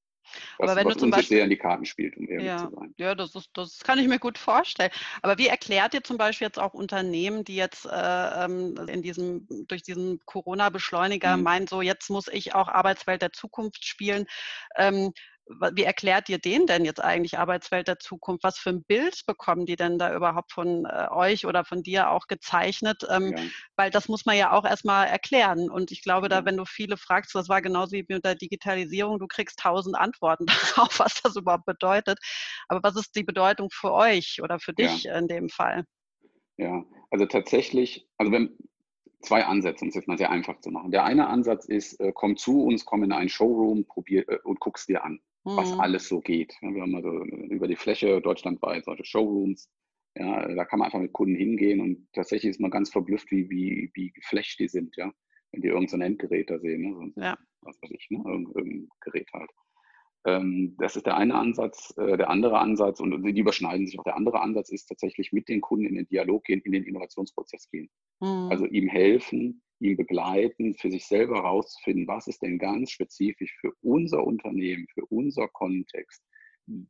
Was, 0.59 0.71
Aber 0.71 0.81
wenn 0.81 0.87
was 0.87 0.95
du 0.95 1.01
zum 1.01 1.11
Beispiel, 1.11 1.37
sehr 1.37 1.45
in 1.45 1.51
die 1.51 1.57
Karten 1.57 1.85
spielt, 1.85 2.17
um 2.17 2.29
ehrlich 2.29 2.47
ja, 2.47 2.59
zu 2.59 2.71
sein. 2.71 2.95
Ja, 2.97 3.15
das, 3.15 3.35
ist, 3.35 3.51
das 3.55 3.81
kann 3.81 3.99
ich 3.99 4.09
mir 4.09 4.19
gut 4.19 4.39
vorstellen. 4.39 4.91
Aber 5.23 5.39
wie 5.39 5.49
erklärt 5.49 5.95
ihr 5.95 6.03
zum 6.03 6.19
Beispiel 6.19 6.47
jetzt 6.47 6.59
auch 6.59 6.75
Unternehmen, 6.75 7.45
die 7.45 7.57
jetzt 7.57 7.87
äh, 7.87 8.45
ähm, 8.45 8.77
in 8.89 9.03
diesem, 9.03 9.47
durch 9.67 9.83
diesen 9.83 10.21
Corona-Beschleuniger 10.25 11.37
mhm. 11.37 11.43
meinen, 11.43 11.67
so 11.67 11.83
jetzt 11.83 12.11
muss 12.11 12.29
ich 12.29 12.55
auch 12.55 12.69
Arbeitswelt 12.69 13.23
der 13.23 13.33
Zukunft 13.33 13.85
spielen, 13.85 14.27
ähm, 14.77 15.13
wie 15.75 15.85
erklärt 15.85 16.29
ihr 16.29 16.39
denen 16.39 16.67
denn 16.67 16.85
jetzt 16.85 17.03
eigentlich 17.03 17.39
Arbeitswelt 17.39 17.89
der 17.89 17.99
Zukunft? 17.99 18.45
Was 18.45 18.59
für 18.59 18.71
ein 18.71 18.85
Bild 18.85 19.25
bekommen 19.27 19.67
die 19.67 19.77
denn 19.77 19.99
da 19.99 20.15
überhaupt 20.15 20.53
von 20.53 20.85
äh, 20.85 21.09
euch 21.11 21.47
oder 21.47 21.65
von 21.65 21.83
dir 21.83 22.11
auch 22.11 22.27
gezeichnet? 22.27 23.07
Ähm, 23.11 23.35
ja. 23.37 23.43
Weil 23.77 23.91
das 23.91 24.09
muss 24.09 24.27
man 24.27 24.37
ja 24.37 24.53
auch 24.53 24.65
erstmal 24.65 25.07
erklären. 25.07 25.71
Und 25.71 25.91
ich 25.91 26.03
glaube, 26.03 26.29
da, 26.29 26.45
wenn 26.45 26.57
du 26.57 26.65
viele 26.65 26.97
fragst, 26.97 27.35
das 27.35 27.49
war 27.49 27.63
genauso 27.63 27.93
wie 27.93 28.05
mit 28.09 28.25
der 28.25 28.35
Digitalisierung, 28.35 29.19
du 29.19 29.27
kriegst 29.27 29.59
tausend 29.59 29.97
Antworten 29.97 30.47
darauf, 30.77 30.99
was 30.99 31.21
das 31.23 31.37
überhaupt 31.37 31.67
bedeutet. 31.67 32.19
Aber 32.69 32.83
was 32.83 32.97
ist 32.97 33.17
die 33.17 33.25
Bedeutung 33.25 33.69
für 33.73 33.93
euch 33.93 34.41
oder 34.43 34.59
für 34.59 34.75
dich 34.75 35.05
ja. 35.05 35.17
in 35.17 35.29
dem 35.29 35.49
Fall? 35.49 35.85
Ja, 36.57 36.85
also 37.11 37.25
tatsächlich, 37.27 38.07
also 38.19 38.33
wenn, 38.33 38.57
zwei 39.21 39.45
Ansätze, 39.45 39.85
um 39.85 39.89
es 39.89 39.95
jetzt 39.95 40.07
mal 40.07 40.19
sehr 40.19 40.31
einfach 40.31 40.61
zu 40.61 40.71
machen. 40.71 40.93
Der 40.93 41.05
eine 41.05 41.27
Ansatz 41.27 41.65
ist, 41.65 41.99
äh, 42.01 42.13
komm 42.15 42.37
zu 42.37 42.63
uns, 42.63 42.85
komm 42.85 43.03
in 43.03 43.13
einen 43.13 43.29
Showroom 43.29 43.85
probier, 43.85 44.29
äh, 44.29 44.39
und 44.45 44.61
guck's 44.61 44.87
dir 44.87 45.05
an 45.05 45.21
was 45.45 45.73
mhm. 45.73 45.81
alles 45.81 46.09
so 46.09 46.21
geht. 46.21 46.55
Wir 46.61 46.83
haben 46.83 46.95
also 46.95 47.11
über 47.25 47.69
die 47.69 47.77
Fläche 47.77 48.21
deutschlandweit 48.21 48.85
solche 48.85 49.05
Showrooms. 49.05 49.71
Ja, 50.17 50.49
da 50.49 50.65
kann 50.65 50.81
man 50.81 50.87
einfach 50.87 51.01
mit 51.01 51.13
Kunden 51.13 51.37
hingehen 51.37 51.81
und 51.81 52.09
tatsächlich 52.13 52.51
ist 52.51 52.61
man 52.61 52.71
ganz 52.71 52.91
verblüfft, 52.91 53.31
wie, 53.31 53.49
wie, 53.51 53.91
wie 53.95 54.11
geflasht 54.11 54.59
die 54.59 54.67
sind, 54.67 54.97
ja, 54.97 55.13
wenn 55.53 55.63
die 55.63 55.69
irgendein 55.69 56.01
so 56.01 56.05
Endgerät 56.05 56.51
da 56.51 56.59
sehen, 56.59 56.83
ne? 56.83 57.13
so, 57.15 57.21
ja. 57.21 57.39
was 57.61 57.81
weiß 57.81 57.91
ich, 57.91 58.09
ne? 58.11 58.23
irgendein 58.27 58.89
Gerät 59.01 59.29
halt. 59.33 59.51
Ähm, 60.27 60.75
das 60.79 60.97
ist 60.97 61.07
der 61.07 61.17
eine 61.17 61.35
Ansatz. 61.35 61.95
Äh, 61.97 62.17
der 62.17 62.31
andere 62.31 62.59
Ansatz, 62.59 63.01
und 63.01 63.23
die 63.23 63.41
überschneiden 63.41 63.87
sich 63.87 63.99
auch, 63.99 64.05
der 64.05 64.17
andere 64.17 64.41
Ansatz 64.41 64.71
ist 64.71 64.87
tatsächlich 64.87 65.33
mit 65.33 65.49
den 65.49 65.61
Kunden 65.61 65.87
in 65.87 65.95
den 65.95 66.09
Dialog 66.09 66.45
gehen, 66.45 66.61
in 66.63 66.73
den 66.73 66.85
Innovationsprozess 66.85 67.69
gehen. 67.71 67.89
Mhm. 68.21 68.49
Also 68.51 68.67
ihm 68.67 68.89
helfen, 68.89 69.63
ihn 69.81 69.97
begleiten, 69.97 70.75
für 70.75 70.91
sich 70.91 71.07
selber 71.07 71.37
herauszufinden, 71.37 72.07
was 72.07 72.27
ist 72.27 72.43
denn 72.43 72.59
ganz 72.59 72.91
spezifisch 72.91 73.57
für 73.61 73.73
unser 73.83 74.25
Unternehmen, 74.25 74.87
für 74.93 75.05
unser 75.07 75.49
Kontext 75.49 76.23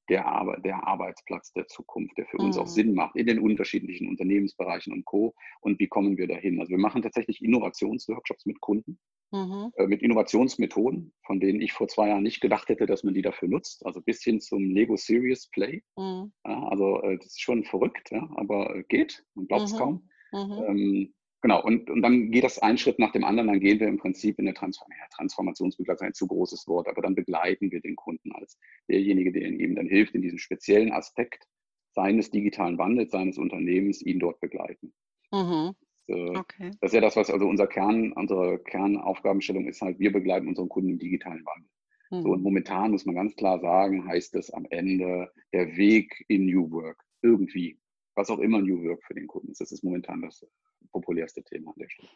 der, 0.09 0.27
Ar 0.27 0.61
der 0.61 0.87
Arbeitsplatz 0.87 1.53
der 1.53 1.67
Zukunft, 1.69 2.17
der 2.19 2.27
für 2.27 2.39
mhm. 2.39 2.47
uns 2.47 2.59
auch 2.59 2.65
mhm. 2.65 2.71
Sinn 2.71 2.95
macht 2.95 3.17
in 3.17 3.27
den 3.27 3.39
unterschiedlichen 3.39 4.09
Unternehmensbereichen 4.09 4.93
und 4.93 5.05
Co. 5.05 5.35
Und 5.61 5.79
wie 5.79 5.89
kommen 5.89 6.17
wir 6.17 6.27
dahin? 6.27 6.61
Also 6.61 6.71
wir 6.71 6.79
machen 6.79 7.03
tatsächlich 7.03 7.43
Innovationsworkshops 7.43 8.47
mit 8.47 8.61
Kunden, 8.61 8.99
mhm. 9.31 9.73
äh, 9.77 9.87
mit 9.87 10.03
Innovationsmethoden, 10.03 11.13
von 11.25 11.41
denen 11.41 11.61
ich 11.61 11.73
vor 11.73 11.89
zwei 11.89 12.09
Jahren 12.09 12.23
nicht 12.23 12.41
gedacht 12.41 12.69
hätte, 12.69 12.87
dass 12.87 13.05
man 13.05 13.15
die 13.15 13.23
dafür 13.23 13.49
nutzt. 13.49 13.87
Also 13.87 14.01
bis 14.01 14.23
hin 14.23 14.41
zum 14.41 14.71
Lego 14.71 14.97
Serious 14.97 15.49
Play. 15.49 15.83
Mhm. 15.97 16.33
Ja, 16.45 16.69
also 16.69 17.01
äh, 17.03 17.17
das 17.17 17.27
ist 17.27 17.41
schon 17.41 17.65
verrückt, 17.65 18.11
ja, 18.11 18.29
aber 18.37 18.75
äh, 18.75 18.85
geht, 18.89 19.25
man 19.35 19.47
glaubt 19.47 19.65
es 19.65 19.73
mhm. 19.75 19.79
kaum. 19.79 20.09
Mhm. 20.33 20.65
Ähm, 20.67 21.15
Genau, 21.41 21.63
und, 21.63 21.89
und 21.89 22.03
dann 22.03 22.33
geht 22.33 22.43
das 22.43 22.59
ein 22.59 22.79
Schritt 22.79 22.99
nach 22.99 23.13
dem 23.13 23.23
anderen, 23.23 23.49
dann 23.49 23.61
gehen 23.61 23.79
wir 23.79 23.87
im 23.87 23.99
Prinzip 23.99 24.39
in 24.41 24.47
der 24.47 24.55
Transform 24.55 24.91
ja, 24.91 25.07
Transformationsbegleitung, 25.15 26.09
ein 26.09 26.15
zu 26.15 26.27
großes 26.27 26.67
Wort, 26.67 26.89
aber 26.89 27.01
dann 27.01 27.15
begleiten 27.15 27.71
wir 27.71 27.81
den 27.81 27.95
Kunden 27.95 28.33
als 28.33 28.59
derjenige, 28.89 29.31
der 29.31 29.43
ihm 29.43 29.77
dann 29.77 29.87
hilft, 29.87 30.15
in 30.17 30.23
diesem 30.23 30.39
speziellen 30.39 30.93
Aspekt 30.93 31.47
seines 31.93 32.31
digitalen 32.31 32.77
Wandels, 32.79 33.13
seines 33.13 33.39
Unternehmens, 33.39 34.03
ihn 34.03 34.19
dort 34.19 34.41
begleiten. 34.41 34.93
Mhm. 35.33 35.75
Das, 36.09 36.31
okay. 36.31 36.71
das 36.81 36.91
ist 36.91 36.95
ja 36.95 37.01
das, 37.01 37.17
was 37.17 37.31
also 37.31 37.47
unser 37.47 37.67
Kern, 37.67 38.13
unsere 38.13 38.59
Kernaufgabenstellung 38.59 39.67
ist 39.67 39.83
halt, 39.83 39.99
wir 39.99 40.11
begleiten 40.11 40.49
unseren 40.49 40.69
Kunden 40.69 40.91
im 40.91 40.99
digitalen 40.99 41.45
Wandel. 41.45 41.71
Mhm. 42.11 42.23
So, 42.23 42.29
und 42.31 42.43
momentan 42.43 42.91
muss 42.91 43.07
man 43.07 43.15
ganz 43.15 43.37
klar 43.37 43.61
sagen, 43.61 44.07
heißt 44.07 44.35
es 44.35 44.51
am 44.51 44.67
Ende 44.71 45.31
der 45.53 45.77
Weg 45.77 46.25
in 46.29 46.47
New 46.47 46.71
Work. 46.71 47.05
Irgendwie. 47.23 47.79
Was 48.19 48.31
auch 48.31 48.41
immer 48.41 48.61
New 48.61 48.83
Work 48.83 49.05
für 49.05 49.15
den 49.15 49.29
Kunden 49.29 49.53
ist. 49.53 49.61
Das 49.61 49.71
ist 49.71 49.85
momentan 49.85 50.23
das 50.23 50.45
populärste 50.91 51.41
Thema 51.45 51.71
an 51.71 51.77
der 51.79 51.89
Stelle. 51.89 52.09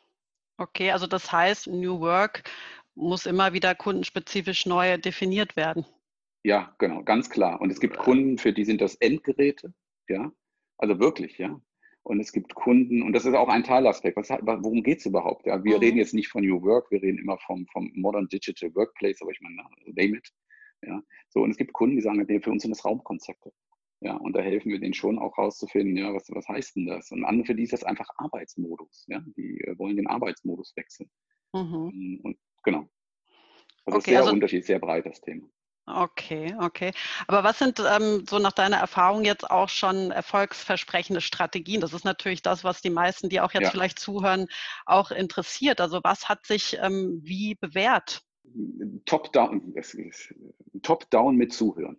Okay, 0.59 0.91
also 0.91 1.07
das 1.07 1.31
heißt, 1.31 1.69
New 1.69 2.01
Work 2.01 2.43
muss 2.97 3.25
immer 3.25 3.53
wieder 3.53 3.77
kundenspezifisch 3.77 4.67
neu 4.67 4.99
definiert 4.99 5.55
werden. 5.55 5.87
Ja, 6.43 6.75
genau, 6.79 7.05
ganz 7.05 7.31
klar. 7.31 7.61
Und 7.61 7.71
es 7.71 7.79
gibt 7.79 7.99
Kunden, 7.99 8.37
für 8.37 8.53
die 8.53 8.65
sind 8.65 8.81
das 8.81 8.97
Endgeräte, 8.97 9.75
ja, 10.09 10.33
also 10.77 10.99
wirklich, 10.99 11.39
ja. 11.39 11.61
Und 12.03 12.19
es 12.19 12.33
gibt 12.33 12.57
Kunden, 12.57 13.03
und 13.03 13.13
das 13.13 13.25
ist 13.25 13.35
auch 13.35 13.49
ein 13.49 13.63
Teilaspekt. 13.63 14.17
Was, 14.17 14.29
worum 14.29 14.83
geht 14.83 14.99
es 14.99 15.07
überhaupt? 15.07 15.47
Ja, 15.47 15.63
wir 15.63 15.77
mhm. 15.77 15.83
reden 15.85 15.99
jetzt 15.99 16.15
nicht 16.15 16.31
von 16.31 16.45
New 16.45 16.61
Work, 16.63 16.91
wir 16.91 17.01
reden 17.01 17.19
immer 17.19 17.39
vom, 17.39 17.65
vom 17.69 17.93
Modern 17.95 18.27
Digital 18.27 18.75
Workplace, 18.75 19.23
aber 19.23 19.31
ich 19.31 19.41
meine, 19.41 19.55
name 19.55 20.17
it. 20.17 20.33
Ja, 20.85 21.01
so, 21.29 21.43
und 21.43 21.53
es 21.53 21.57
gibt 21.57 21.73
Kunden, 21.73 21.95
die 21.95 22.03
sagen, 22.03 22.25
nee, 22.27 22.41
für 22.41 22.51
uns 22.51 22.63
sind 22.63 22.73
das 22.73 22.85
Raumkonzepte. 22.85 23.53
Ja, 24.03 24.17
und 24.17 24.35
da 24.35 24.41
helfen 24.41 24.71
wir 24.71 24.81
denen 24.81 24.95
schon 24.95 25.19
auch 25.19 25.39
rauszufinden, 25.39 25.97
ja, 25.97 26.13
was, 26.13 26.29
was 26.31 26.49
heißt 26.49 26.75
denn 26.75 26.87
das? 26.87 27.13
Und 27.13 27.25
andere 27.25 27.47
für 27.47 27.55
die 27.55 27.63
ist 27.63 27.73
das 27.73 27.85
einfach 27.85 28.09
Arbeitsmodus. 28.17 29.05
Ja, 29.07 29.23
die 29.37 29.61
äh, 29.61 29.79
wollen 29.79 29.97
den 29.97 30.09
Arbeitsmodus 30.09 30.73
wechseln. 30.77 31.09
Mhm. 31.53 31.91
Ähm, 31.93 32.21
und 32.25 32.39
genau. 32.65 32.89
Also 33.85 33.99
okay, 33.99 34.11
sehr 34.11 34.21
also, 34.21 34.33
unterschiedlich, 34.33 34.67
sehr 34.67 34.81
breit 34.81 35.07
das 35.07 35.21
Thema. 35.21 35.47
Okay, 35.87 36.55
okay. 36.61 36.93
Aber 37.27 37.45
was 37.45 37.59
sind 37.59 37.81
ähm, 37.81 38.25
so 38.29 38.39
nach 38.39 38.53
deiner 38.53 38.77
Erfahrung 38.77 39.25
jetzt 39.25 39.51
auch 39.51 39.69
schon 39.69 40.11
erfolgsversprechende 40.11 41.21
Strategien? 41.21 41.81
Das 41.81 41.93
ist 41.93 42.05
natürlich 42.05 42.43
das, 42.43 42.63
was 42.65 42.83
die 42.83 42.91
meisten, 42.91 43.29
die 43.29 43.41
auch 43.41 43.53
jetzt 43.53 43.65
ja. 43.65 43.71
vielleicht 43.71 43.99
zuhören, 43.99 44.47
auch 44.87 45.11
interessiert. 45.11 45.81
Also 45.81 46.01
was 46.03 46.29
hat 46.29 46.47
sich 46.47 46.77
ähm, 46.81 47.21
wie 47.23 47.57
bewährt 47.57 48.25
Top-down, 49.07 49.75
Top-down 50.83 51.37
mit 51.37 51.53
Zuhören. 51.53 51.97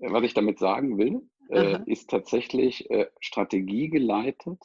Was 0.00 0.22
ich 0.22 0.34
damit 0.34 0.58
sagen 0.58 0.98
will, 0.98 1.22
äh, 1.50 1.78
ist 1.86 2.10
tatsächlich 2.10 2.90
äh, 2.90 3.06
Strategie 3.20 3.88
geleitet, 3.88 4.58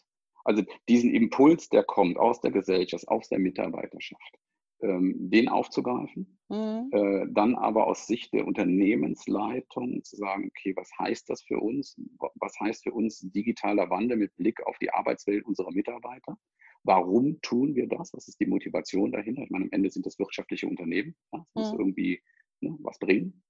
also 0.44 0.64
diesen 0.90 1.14
Impuls, 1.14 1.70
der 1.70 1.84
kommt 1.84 2.18
aus 2.18 2.42
der 2.42 2.52
Gesellschaft, 2.52 3.08
aus 3.08 3.30
der 3.30 3.40
Mitarbeiterschaft, 3.40 4.38
ähm, 4.82 5.16
den 5.30 5.48
aufzugreifen, 5.48 6.38
mhm. 6.50 6.90
äh, 6.92 7.28
dann 7.30 7.56
aber 7.56 7.88
aus 7.88 8.08
Sicht 8.08 8.34
der 8.34 8.46
Unternehmensleitung 8.46 10.04
zu 10.04 10.18
sagen, 10.18 10.48
okay, 10.50 10.74
was 10.76 10.92
heißt 11.00 11.30
das 11.30 11.42
für 11.44 11.60
uns? 11.60 11.96
Was 12.36 12.60
heißt 12.60 12.84
für 12.84 12.92
uns 12.92 13.20
digitaler 13.20 13.90
Wandel 13.90 14.18
mit 14.18 14.36
Blick 14.36 14.62
auf 14.66 14.78
die 14.80 14.92
Arbeitswelt 14.92 15.46
unserer 15.46 15.72
Mitarbeiter? 15.72 16.38
Warum 16.84 17.40
tun 17.42 17.76
wir 17.76 17.88
das? 17.88 18.14
Was 18.14 18.28
ist 18.28 18.42
die 18.42 18.46
Motivation 18.46 19.14
dahinter? 19.14 19.44
Ich 19.44 19.50
meine, 19.50 19.66
am 19.66 19.72
Ende 19.72 19.90
sind 19.90 20.06
das 20.06 20.20
wirtschaftliche 20.20 20.68
Unternehmen. 20.68 21.16
Ja? 21.32 21.40
Das 21.54 21.64
muss 21.64 21.74
mhm. 21.74 21.80
irgendwie 21.80 22.22
ne, 22.60 22.76
was 22.82 23.00
bringen. 23.00 23.42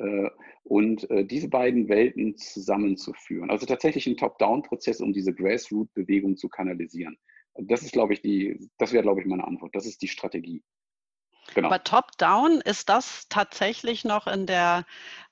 Äh, 0.00 0.30
und 0.64 1.10
äh, 1.10 1.24
diese 1.24 1.48
beiden 1.48 1.88
Welten 1.88 2.36
zusammenzuführen. 2.36 3.50
Also 3.50 3.66
tatsächlich 3.66 4.06
ein 4.06 4.16
Top-Down-Prozess, 4.16 5.00
um 5.00 5.12
diese 5.12 5.34
Grassroot-Bewegung 5.34 6.36
zu 6.36 6.48
kanalisieren. 6.48 7.18
Das 7.54 7.82
ist, 7.82 7.92
glaube 7.92 8.14
ich, 8.14 8.22
die, 8.22 8.70
das 8.78 8.92
wäre, 8.92 9.02
glaube 9.02 9.20
ich, 9.20 9.26
meine 9.26 9.46
Antwort. 9.46 9.74
Das 9.74 9.86
ist 9.86 10.00
die 10.00 10.08
Strategie. 10.08 10.62
Genau. 11.54 11.68
Aber 11.68 11.82
Top-Down, 11.82 12.60
ist 12.64 12.88
das 12.88 13.28
tatsächlich 13.28 14.04
noch 14.04 14.26
in 14.26 14.46
der 14.46 14.86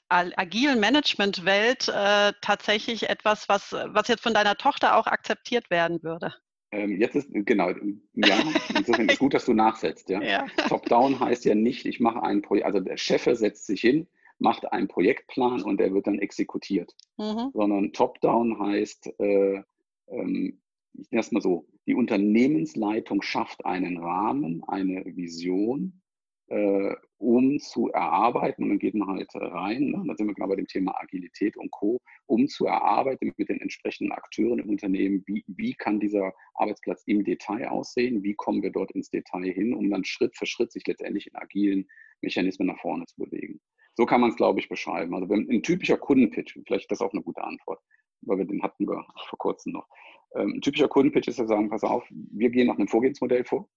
agilen 0.09 0.81
Management-Welt 0.81 1.89
äh, 1.89 2.33
tatsächlich 2.41 3.09
etwas, 3.09 3.49
was, 3.49 3.73
was 3.73 4.09
jetzt 4.09 4.23
von 4.23 4.35
deiner 4.35 4.57
Tochter 4.57 4.97
auch 4.97 5.07
akzeptiert 5.07 5.71
werden 5.71 6.03
würde? 6.03 6.35
Ähm, 6.73 7.01
jetzt 7.01 7.15
ist, 7.15 7.29
genau, 7.31 7.71
ja, 8.15 8.39
insofern 8.75 9.09
ist 9.09 9.19
gut, 9.19 9.35
dass 9.35 9.45
du 9.45 9.55
nachsetzt. 9.55 10.09
Ja? 10.09 10.21
ja. 10.21 10.47
Top-Down 10.69 11.21
heißt 11.21 11.45
ja 11.45 11.55
nicht, 11.55 11.87
ich 11.87 12.01
mache 12.01 12.23
ein 12.23 12.43
Projekt, 12.43 12.67
also 12.67 12.81
der 12.81 12.97
Chef 12.97 13.25
setzt 13.25 13.67
sich 13.67 13.81
hin, 13.81 14.09
macht 14.39 14.71
einen 14.73 14.89
Projektplan 14.89 15.63
und 15.63 15.79
der 15.79 15.93
wird 15.93 16.07
dann 16.07 16.19
exekutiert. 16.19 16.95
Mhm. 17.17 17.51
Sondern 17.53 17.93
Top-Down 17.93 18.59
heißt, 18.59 19.19
äh, 19.19 19.63
ähm, 20.09 20.61
ich 20.95 21.11
nenne 21.11 21.21
es 21.21 21.33
mal 21.33 21.43
so, 21.43 21.67
die 21.87 21.95
Unternehmensleitung 21.95 23.23
schafft 23.23 23.65
einen 23.65 23.99
Rahmen, 23.99 24.63
eine 24.67 25.05
Vision, 25.05 26.01
äh, 26.49 26.95
um 27.19 27.59
zu 27.59 27.89
erarbeiten, 27.89 28.63
und 28.63 28.69
dann 28.71 28.79
geht 28.79 28.95
man 28.95 29.09
halt 29.09 29.29
rein, 29.35 29.91
ne, 29.91 30.05
da 30.07 30.15
sind 30.15 30.29
wir 30.29 30.35
genau 30.35 30.49
bei 30.49 30.57
dem 30.57 30.67
Thema 30.67 30.99
Agilität 31.01 31.57
und 31.57 31.71
Co., 31.71 32.01
um 32.27 32.47
zu 32.47 32.67
erarbeiten 32.67 33.33
mit 33.37 33.49
den 33.49 33.61
entsprechenden 33.61 34.13
Akteuren 34.13 34.61
im 34.61 34.71
Unternehmen, 34.71 35.23
wie, 35.27 35.45
wie 35.47 35.75
kann 35.75 36.01
dieser 36.01 36.33
Arbeitsplatz 36.55 37.03
im 37.07 37.25
Detail 37.25 37.69
aussehen, 37.69 38.23
wie 38.23 38.35
kommen 38.35 38.63
wir 38.63 38.71
dort 38.71 38.93
ins 38.93 39.11
Detail 39.11 39.53
hin, 39.53 39.75
um 39.75 39.91
dann 39.91 40.05
Schritt 40.05 40.37
für 40.37 40.47
Schritt 40.47 40.73
sich 40.73 40.87
letztendlich 40.87 41.27
in 41.27 41.37
agilen 41.37 41.89
Mechanismen 42.23 42.69
nach 42.69 42.81
vorne 42.81 43.05
zu 43.07 43.17
bewegen. 43.17 43.61
So 43.95 44.07
kann 44.07 44.21
man 44.21 44.31
es, 44.31 44.37
glaube 44.37 44.61
ich, 44.61 44.69
beschreiben. 44.69 45.13
Also 45.15 45.33
ein 45.35 45.63
typischer 45.63 45.99
Kundenpitch, 45.99 46.57
vielleicht 46.67 46.85
ist 46.85 46.93
das 46.93 47.01
auch 47.01 47.13
eine 47.13 47.23
gute 47.23 47.43
Antwort, 47.43 47.81
weil 48.23 48.39
wir 48.39 48.45
den 48.45 48.63
hatten 48.63 48.87
wir 48.87 49.05
vor 49.29 49.39
kurzem 49.39 49.73
noch. 49.73 49.89
Ähm, 50.37 50.55
ein 50.55 50.61
typischer 50.61 50.89
Kundenpitch 50.89 51.29
ist 51.29 51.39
ja 51.39 51.47
sagen, 51.47 51.69
pass 51.69 51.83
auf, 51.83 52.07
wir 52.11 52.51
gehen 52.51 52.69
nach 52.69 52.77
einem 52.77 52.89
Vorgehensmodell 52.89 53.45
vor. 53.45 53.69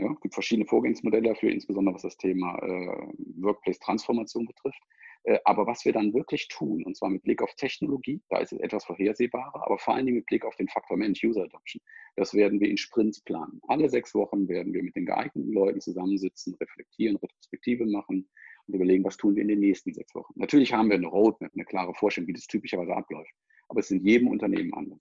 Ja, 0.00 0.10
es 0.12 0.20
gibt 0.20 0.34
verschiedene 0.34 0.66
Vorgehensmodelle 0.66 1.28
dafür, 1.28 1.50
insbesondere 1.50 1.94
was 1.94 2.02
das 2.02 2.16
Thema 2.16 2.58
äh, 2.62 3.12
Workplace-Transformation 3.36 4.46
betrifft. 4.46 4.82
Äh, 5.24 5.38
aber 5.44 5.66
was 5.66 5.84
wir 5.84 5.92
dann 5.92 6.14
wirklich 6.14 6.48
tun, 6.48 6.82
und 6.84 6.96
zwar 6.96 7.10
mit 7.10 7.22
Blick 7.22 7.42
auf 7.42 7.54
Technologie, 7.54 8.22
da 8.30 8.38
ist 8.38 8.52
es 8.52 8.60
etwas 8.60 8.86
vorhersehbarer, 8.86 9.62
aber 9.62 9.78
vor 9.78 9.94
allen 9.94 10.06
Dingen 10.06 10.18
mit 10.18 10.26
Blick 10.26 10.46
auf 10.46 10.56
den 10.56 10.68
Faktor 10.68 10.96
Mensch, 10.96 11.22
User 11.22 11.42
Adoption, 11.42 11.82
das 12.16 12.32
werden 12.32 12.60
wir 12.60 12.70
in 12.70 12.78
Sprints 12.78 13.20
planen. 13.20 13.60
Alle 13.68 13.90
sechs 13.90 14.14
Wochen 14.14 14.48
werden 14.48 14.72
wir 14.72 14.82
mit 14.82 14.96
den 14.96 15.04
geeigneten 15.04 15.52
Leuten 15.52 15.80
zusammensitzen, 15.80 16.54
reflektieren, 16.54 17.16
Retrospektive 17.16 17.84
machen, 17.84 18.28
und 18.66 18.74
überlegen, 18.74 19.04
was 19.04 19.16
tun 19.16 19.34
wir 19.34 19.42
in 19.42 19.48
den 19.48 19.60
nächsten 19.60 19.92
sechs 19.92 20.14
Wochen. 20.14 20.32
Natürlich 20.36 20.72
haben 20.72 20.88
wir 20.88 20.96
eine 20.96 21.08
Roadmap, 21.08 21.52
eine 21.54 21.64
klare 21.64 21.92
Vorstellung, 21.94 22.28
wie 22.28 22.34
das 22.34 22.46
typischerweise 22.46 22.94
abläuft, 22.94 23.32
aber 23.68 23.80
es 23.80 23.90
ist 23.90 23.98
in 23.98 24.06
jedem 24.06 24.28
Unternehmen 24.28 24.72
anders. 24.72 25.00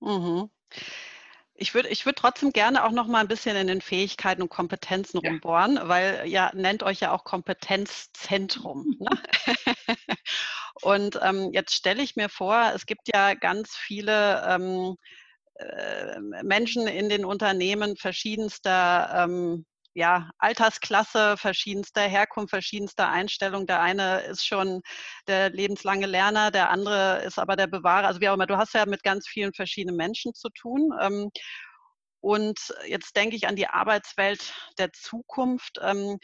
Mhm. 0.00 0.50
Ich 1.62 1.74
würde 1.74 1.90
ich 1.90 2.06
würd 2.06 2.16
trotzdem 2.16 2.52
gerne 2.52 2.84
auch 2.84 2.90
noch 2.90 3.06
mal 3.06 3.20
ein 3.20 3.28
bisschen 3.28 3.54
in 3.54 3.66
den 3.66 3.82
Fähigkeiten 3.82 4.40
und 4.40 4.48
Kompetenzen 4.48 5.20
ja. 5.22 5.30
rumbohren, 5.30 5.78
weil 5.82 6.26
ja 6.26 6.50
nennt 6.54 6.82
euch 6.82 7.00
ja 7.00 7.12
auch 7.12 7.22
Kompetenzzentrum. 7.22 8.96
Ne? 8.98 9.10
und 10.82 11.20
ähm, 11.22 11.50
jetzt 11.52 11.74
stelle 11.74 12.02
ich 12.02 12.16
mir 12.16 12.30
vor, 12.30 12.72
es 12.74 12.86
gibt 12.86 13.14
ja 13.14 13.34
ganz 13.34 13.76
viele 13.76 14.42
ähm, 14.48 14.96
äh, 15.56 16.42
Menschen 16.42 16.86
in 16.86 17.10
den 17.10 17.26
Unternehmen 17.26 17.96
verschiedenster 17.96 19.24
ähm, 19.24 19.66
ja, 19.94 20.30
Altersklasse, 20.38 21.36
verschiedenster 21.36 22.02
Herkunft, 22.02 22.50
verschiedenster 22.50 23.08
Einstellung. 23.08 23.66
Der 23.66 23.80
eine 23.80 24.20
ist 24.22 24.46
schon 24.46 24.82
der 25.26 25.50
lebenslange 25.50 26.06
Lerner, 26.06 26.50
der 26.50 26.70
andere 26.70 27.22
ist 27.24 27.38
aber 27.38 27.56
der 27.56 27.66
Bewahrer. 27.66 28.06
Also 28.06 28.20
wie 28.20 28.28
auch 28.28 28.34
immer, 28.34 28.46
du 28.46 28.56
hast 28.56 28.74
ja 28.74 28.86
mit 28.86 29.02
ganz 29.02 29.26
vielen 29.26 29.52
verschiedenen 29.52 29.96
Menschen 29.96 30.34
zu 30.34 30.48
tun. 30.50 30.92
Ähm, 31.00 31.30
und 32.20 32.58
jetzt 32.86 33.16
denke 33.16 33.36
ich 33.36 33.48
an 33.48 33.56
die 33.56 33.68
Arbeitswelt 33.68 34.54
der 34.78 34.92
Zukunft. 34.92 35.78
Ähm, 35.82 36.18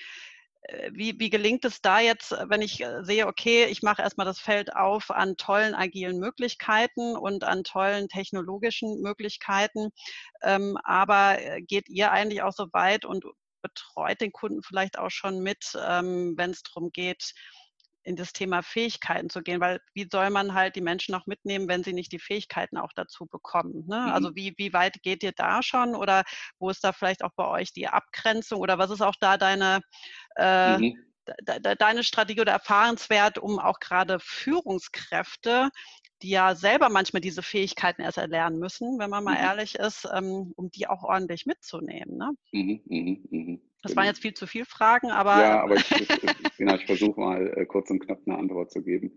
äh, 0.62 0.90
wie, 0.92 1.18
wie, 1.18 1.30
gelingt 1.30 1.64
es 1.64 1.80
da 1.80 2.00
jetzt, 2.00 2.32
wenn 2.48 2.62
ich 2.62 2.80
äh, 2.82 3.02
sehe, 3.04 3.26
okay, 3.26 3.66
ich 3.66 3.82
mache 3.82 4.02
erstmal 4.02 4.26
das 4.26 4.38
Feld 4.40 4.74
auf 4.74 5.10
an 5.10 5.36
tollen 5.36 5.74
agilen 5.74 6.18
Möglichkeiten 6.18 7.16
und 7.16 7.44
an 7.44 7.64
tollen 7.64 8.08
technologischen 8.08 9.00
Möglichkeiten, 9.00 9.90
ähm, 10.42 10.76
aber 10.84 11.40
äh, 11.40 11.62
geht 11.62 11.88
ihr 11.88 12.10
eigentlich 12.12 12.42
auch 12.42 12.52
so 12.52 12.66
weit 12.72 13.04
und 13.04 13.24
betreut 13.68 14.20
den 14.20 14.32
Kunden 14.32 14.62
vielleicht 14.62 14.98
auch 14.98 15.10
schon 15.10 15.40
mit, 15.40 15.72
ähm, 15.86 16.34
wenn 16.36 16.50
es 16.50 16.62
darum 16.62 16.90
geht, 16.92 17.32
in 18.06 18.14
das 18.14 18.32
Thema 18.32 18.62
Fähigkeiten 18.62 19.28
zu 19.30 19.42
gehen, 19.42 19.60
weil 19.60 19.80
wie 19.92 20.08
soll 20.10 20.30
man 20.30 20.54
halt 20.54 20.76
die 20.76 20.80
Menschen 20.80 21.14
auch 21.16 21.26
mitnehmen, 21.26 21.68
wenn 21.68 21.82
sie 21.82 21.92
nicht 21.92 22.12
die 22.12 22.20
Fähigkeiten 22.20 22.78
auch 22.78 22.92
dazu 22.94 23.26
bekommen? 23.26 23.84
Ne? 23.88 24.00
Mhm. 24.00 24.12
Also 24.12 24.36
wie, 24.36 24.54
wie 24.56 24.72
weit 24.72 25.02
geht 25.02 25.24
ihr 25.24 25.32
da 25.32 25.62
schon 25.62 25.96
oder 25.96 26.22
wo 26.58 26.70
ist 26.70 26.84
da 26.84 26.92
vielleicht 26.92 27.24
auch 27.24 27.32
bei 27.34 27.46
euch 27.48 27.72
die 27.72 27.88
Abgrenzung 27.88 28.60
oder 28.60 28.78
was 28.78 28.90
ist 28.90 29.00
auch 29.00 29.16
da 29.20 29.36
deine, 29.36 29.80
äh, 30.36 30.78
mhm. 30.78 30.94
de, 31.42 31.74
deine 31.76 32.04
Strategie 32.04 32.40
oder 32.40 32.52
Erfahrenswert, 32.52 33.38
um 33.38 33.58
auch 33.58 33.80
gerade 33.80 34.20
Führungskräfte 34.20 35.70
die 36.22 36.30
ja 36.30 36.54
selber 36.54 36.88
manchmal 36.88 37.20
diese 37.20 37.42
Fähigkeiten 37.42 38.02
erst 38.02 38.18
erlernen 38.18 38.58
müssen, 38.58 38.98
wenn 38.98 39.10
man 39.10 39.24
mal 39.24 39.38
mhm. 39.38 39.44
ehrlich 39.44 39.74
ist, 39.74 40.08
ähm, 40.14 40.52
um 40.56 40.70
die 40.70 40.86
auch 40.86 41.02
ordentlich 41.02 41.46
mitzunehmen. 41.46 42.16
Ne? 42.16 42.32
Mhm, 42.52 42.80
mh, 42.86 43.18
mh. 43.30 43.58
Das 43.82 43.92
genau. 43.92 44.00
waren 44.00 44.06
jetzt 44.06 44.22
viel 44.22 44.34
zu 44.34 44.46
viele 44.46 44.64
Fragen, 44.64 45.10
aber. 45.10 45.40
Ja, 45.40 45.62
aber 45.62 45.76
ich, 45.76 45.90
ich, 45.92 46.08
genau, 46.56 46.74
ich 46.74 46.86
versuche 46.86 47.20
mal 47.20 47.46
äh, 47.56 47.66
kurz 47.66 47.90
und 47.90 48.00
knapp 48.00 48.20
eine 48.26 48.38
Antwort 48.38 48.70
zu 48.72 48.82
geben. 48.82 49.12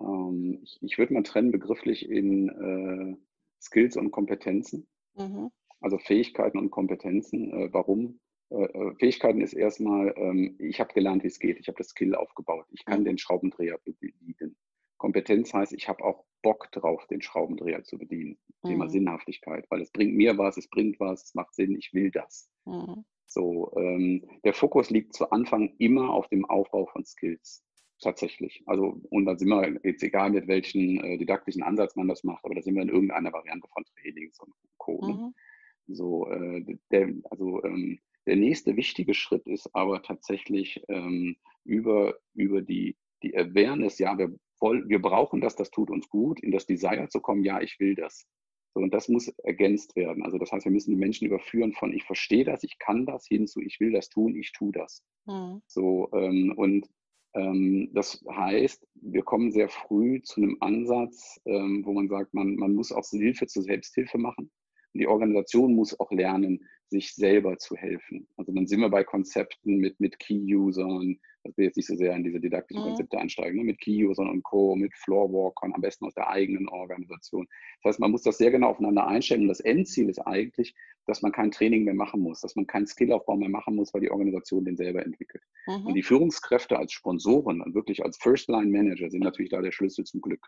Ähm, 0.00 0.60
ich, 0.62 0.78
ich 0.82 0.98
würde 0.98 1.14
mal 1.14 1.22
trennen 1.22 1.52
begrifflich 1.52 2.08
in 2.08 2.48
äh, 2.48 3.16
Skills 3.62 3.96
und 3.96 4.10
Kompetenzen. 4.10 4.86
Mhm. 5.14 5.50
Also 5.80 5.98
Fähigkeiten 5.98 6.58
und 6.58 6.70
Kompetenzen. 6.70 7.52
Äh, 7.52 7.72
warum? 7.72 8.20
Äh, 8.50 8.64
äh, 8.64 8.94
Fähigkeiten 8.98 9.40
ist 9.40 9.54
erstmal, 9.54 10.12
ähm, 10.16 10.56
ich 10.58 10.80
habe 10.80 10.92
gelernt, 10.92 11.22
wie 11.22 11.28
es 11.28 11.38
geht. 11.38 11.58
Ich 11.58 11.68
habe 11.68 11.78
das 11.78 11.88
Skill 11.88 12.14
aufgebaut. 12.14 12.66
Ich 12.70 12.84
kann 12.84 13.00
mhm. 13.00 13.04
den 13.04 13.18
Schraubendreher 13.18 13.78
bedienen. 13.84 14.56
Kompetenz 14.98 15.54
heißt, 15.54 15.72
ich 15.72 15.88
habe 15.88 16.04
auch 16.04 16.24
Bock 16.42 16.70
drauf, 16.72 17.06
den 17.06 17.22
Schraubendreher 17.22 17.84
zu 17.84 17.98
bedienen. 17.98 18.38
Mhm. 18.62 18.68
Thema 18.68 18.88
Sinnhaftigkeit, 18.88 19.66
weil 19.70 19.80
es 19.80 19.90
bringt 19.90 20.14
mir 20.14 20.36
was, 20.38 20.56
es 20.56 20.68
bringt 20.68 21.00
was, 21.00 21.24
es 21.24 21.34
macht 21.34 21.54
Sinn, 21.54 21.76
ich 21.76 21.92
will 21.94 22.10
das. 22.10 22.50
Mhm. 22.64 23.04
So, 23.26 23.72
ähm, 23.76 24.28
der 24.44 24.52
Fokus 24.52 24.90
liegt 24.90 25.14
zu 25.14 25.30
Anfang 25.30 25.74
immer 25.78 26.10
auf 26.10 26.28
dem 26.28 26.44
Aufbau 26.44 26.86
von 26.86 27.04
Skills. 27.04 27.64
Tatsächlich. 28.00 28.62
Also, 28.66 29.00
und 29.10 29.26
da 29.26 29.36
sind 29.36 29.48
wir 29.48 29.78
jetzt 29.84 30.02
egal, 30.02 30.30
mit 30.30 30.48
welchem 30.48 30.98
äh, 31.04 31.18
didaktischen 31.18 31.62
Ansatz 31.62 31.94
man 31.94 32.08
das 32.08 32.24
macht, 32.24 32.44
aber 32.44 32.56
da 32.56 32.62
sind 32.62 32.74
wir 32.74 32.82
in 32.82 32.88
irgendeiner 32.88 33.32
Variante 33.32 33.68
von 33.72 33.84
Trainings 33.84 34.40
und 34.40 34.52
Co. 34.76 35.06
Ne? 35.06 35.14
Mhm. 35.14 35.94
So, 35.94 36.28
äh, 36.28 36.64
der, 36.90 37.14
also 37.30 37.62
ähm, 37.64 38.00
der 38.26 38.36
nächste 38.36 38.76
wichtige 38.76 39.14
Schritt 39.14 39.46
ist 39.46 39.72
aber 39.74 40.02
tatsächlich 40.02 40.82
ähm, 40.88 41.36
über, 41.64 42.16
über 42.34 42.60
die, 42.60 42.96
die 43.22 43.36
Awareness, 43.36 43.98
ja, 43.98 44.18
wir 44.18 44.34
wir 44.62 45.02
brauchen 45.02 45.40
das, 45.40 45.56
das 45.56 45.70
tut 45.70 45.90
uns 45.90 46.08
gut, 46.08 46.40
in 46.40 46.52
das 46.52 46.66
Desire 46.66 47.08
zu 47.08 47.20
kommen, 47.20 47.44
ja, 47.44 47.60
ich 47.60 47.78
will 47.80 47.94
das. 47.94 48.26
So, 48.74 48.80
und 48.80 48.94
das 48.94 49.08
muss 49.08 49.28
ergänzt 49.42 49.96
werden. 49.96 50.22
Also 50.24 50.38
das 50.38 50.50
heißt, 50.50 50.64
wir 50.64 50.72
müssen 50.72 50.92
die 50.92 50.96
Menschen 50.96 51.26
überführen 51.26 51.72
von 51.72 51.92
ich 51.92 52.04
verstehe 52.04 52.44
das, 52.44 52.62
ich 52.62 52.78
kann 52.78 53.04
das, 53.04 53.26
hin 53.26 53.46
zu 53.46 53.60
ich 53.60 53.80
will 53.80 53.92
das 53.92 54.08
tun, 54.08 54.34
ich 54.34 54.52
tue 54.52 54.72
das. 54.72 55.02
Mhm. 55.26 55.60
So, 55.66 56.08
ähm, 56.14 56.54
und 56.56 56.88
ähm, 57.34 57.90
das 57.92 58.24
heißt, 58.30 58.86
wir 58.94 59.22
kommen 59.22 59.52
sehr 59.52 59.68
früh 59.68 60.22
zu 60.22 60.42
einem 60.42 60.56
Ansatz, 60.60 61.40
ähm, 61.44 61.82
wo 61.84 61.92
man 61.92 62.08
sagt, 62.08 62.32
man, 62.32 62.56
man 62.56 62.74
muss 62.74 62.92
auch 62.92 63.06
Hilfe 63.08 63.46
zur 63.46 63.62
Selbsthilfe 63.62 64.18
machen. 64.18 64.50
Und 64.94 65.00
die 65.00 65.06
Organisation 65.06 65.74
muss 65.74 65.98
auch 65.98 66.10
lernen, 66.12 66.68
sich 66.92 67.14
selber 67.14 67.58
zu 67.58 67.74
helfen. 67.74 68.28
Also 68.36 68.52
dann 68.52 68.66
sind 68.66 68.80
wir 68.80 68.90
bei 68.90 69.02
Konzepten 69.02 69.78
mit, 69.78 69.98
mit 69.98 70.18
Key-Usern, 70.18 71.18
dass 71.42 71.56
wir 71.56 71.64
jetzt 71.64 71.76
nicht 71.76 71.88
so 71.88 71.96
sehr 71.96 72.14
in 72.14 72.22
diese 72.22 72.38
didaktischen 72.38 72.82
mhm. 72.82 72.88
Konzepte 72.88 73.18
einsteigen, 73.18 73.58
ne? 73.58 73.64
mit 73.64 73.80
Key-Usern 73.80 74.28
und 74.28 74.42
Co., 74.44 74.76
mit 74.76 74.94
Floorwalkern, 74.94 75.74
am 75.74 75.80
besten 75.80 76.04
aus 76.04 76.14
der 76.14 76.28
eigenen 76.28 76.68
Organisation. 76.68 77.48
Das 77.82 77.90
heißt, 77.90 78.00
man 78.00 78.12
muss 78.12 78.22
das 78.22 78.38
sehr 78.38 78.50
genau 78.50 78.68
aufeinander 78.68 79.06
einstellen 79.06 79.42
und 79.42 79.48
das 79.48 79.60
Endziel 79.60 80.08
ist 80.08 80.20
eigentlich, 80.20 80.74
dass 81.06 81.22
man 81.22 81.32
kein 81.32 81.50
Training 81.50 81.84
mehr 81.84 81.94
machen 81.94 82.20
muss, 82.20 82.40
dass 82.40 82.54
man 82.54 82.66
keinen 82.66 82.86
Skillaufbau 82.86 83.36
mehr 83.36 83.48
machen 83.48 83.74
muss, 83.74 83.92
weil 83.92 84.02
die 84.02 84.10
Organisation 84.10 84.64
den 84.64 84.76
selber 84.76 85.04
entwickelt. 85.04 85.42
Mhm. 85.66 85.86
Und 85.86 85.94
die 85.94 86.02
Führungskräfte 86.02 86.78
als 86.78 86.92
Sponsoren 86.92 87.60
und 87.60 87.74
wirklich 87.74 88.04
als 88.04 88.18
First-Line-Manager 88.18 89.10
sind 89.10 89.24
natürlich 89.24 89.50
da 89.50 89.60
der 89.60 89.72
Schlüssel 89.72 90.04
zum 90.04 90.20
Glück. 90.20 90.46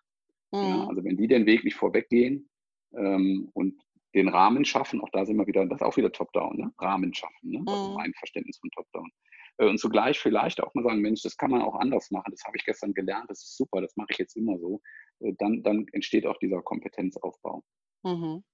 Mhm. 0.52 0.58
Ja, 0.58 0.86
also 0.86 1.02
wenn 1.02 1.16
die 1.16 1.26
den 1.26 1.46
Weg 1.46 1.64
nicht 1.64 1.76
vorweggehen 1.76 2.48
ähm, 2.96 3.48
und 3.54 3.83
den 4.14 4.28
Rahmen 4.28 4.64
schaffen, 4.64 5.00
auch 5.00 5.10
da 5.10 5.26
sind 5.26 5.36
wir 5.36 5.46
wieder, 5.46 5.66
das 5.66 5.80
ist 5.80 5.86
auch 5.86 5.96
wieder 5.96 6.12
Top-Down, 6.12 6.56
ne? 6.56 6.72
Rahmen 6.78 7.12
schaffen, 7.12 7.50
ne? 7.50 7.62
Also 7.66 7.90
mhm. 7.90 7.94
mein 7.96 8.14
Verständnis 8.14 8.58
von 8.58 8.70
Top-Down. 8.70 9.10
Äh, 9.58 9.66
und 9.66 9.78
zugleich 9.78 10.18
vielleicht 10.18 10.62
auch 10.62 10.72
mal 10.74 10.84
sagen, 10.84 11.00
Mensch, 11.00 11.22
das 11.22 11.36
kann 11.36 11.50
man 11.50 11.62
auch 11.62 11.74
anders 11.74 12.10
machen, 12.10 12.30
das 12.30 12.44
habe 12.44 12.56
ich 12.56 12.64
gestern 12.64 12.94
gelernt, 12.94 13.30
das 13.30 13.42
ist 13.42 13.56
super, 13.56 13.80
das 13.80 13.96
mache 13.96 14.08
ich 14.10 14.18
jetzt 14.18 14.36
immer 14.36 14.58
so. 14.58 14.80
Äh, 15.20 15.32
dann, 15.38 15.62
dann 15.62 15.86
entsteht 15.92 16.26
auch 16.26 16.38
dieser 16.38 16.62
Kompetenzaufbau. 16.62 17.62
Mhm. 18.02 18.44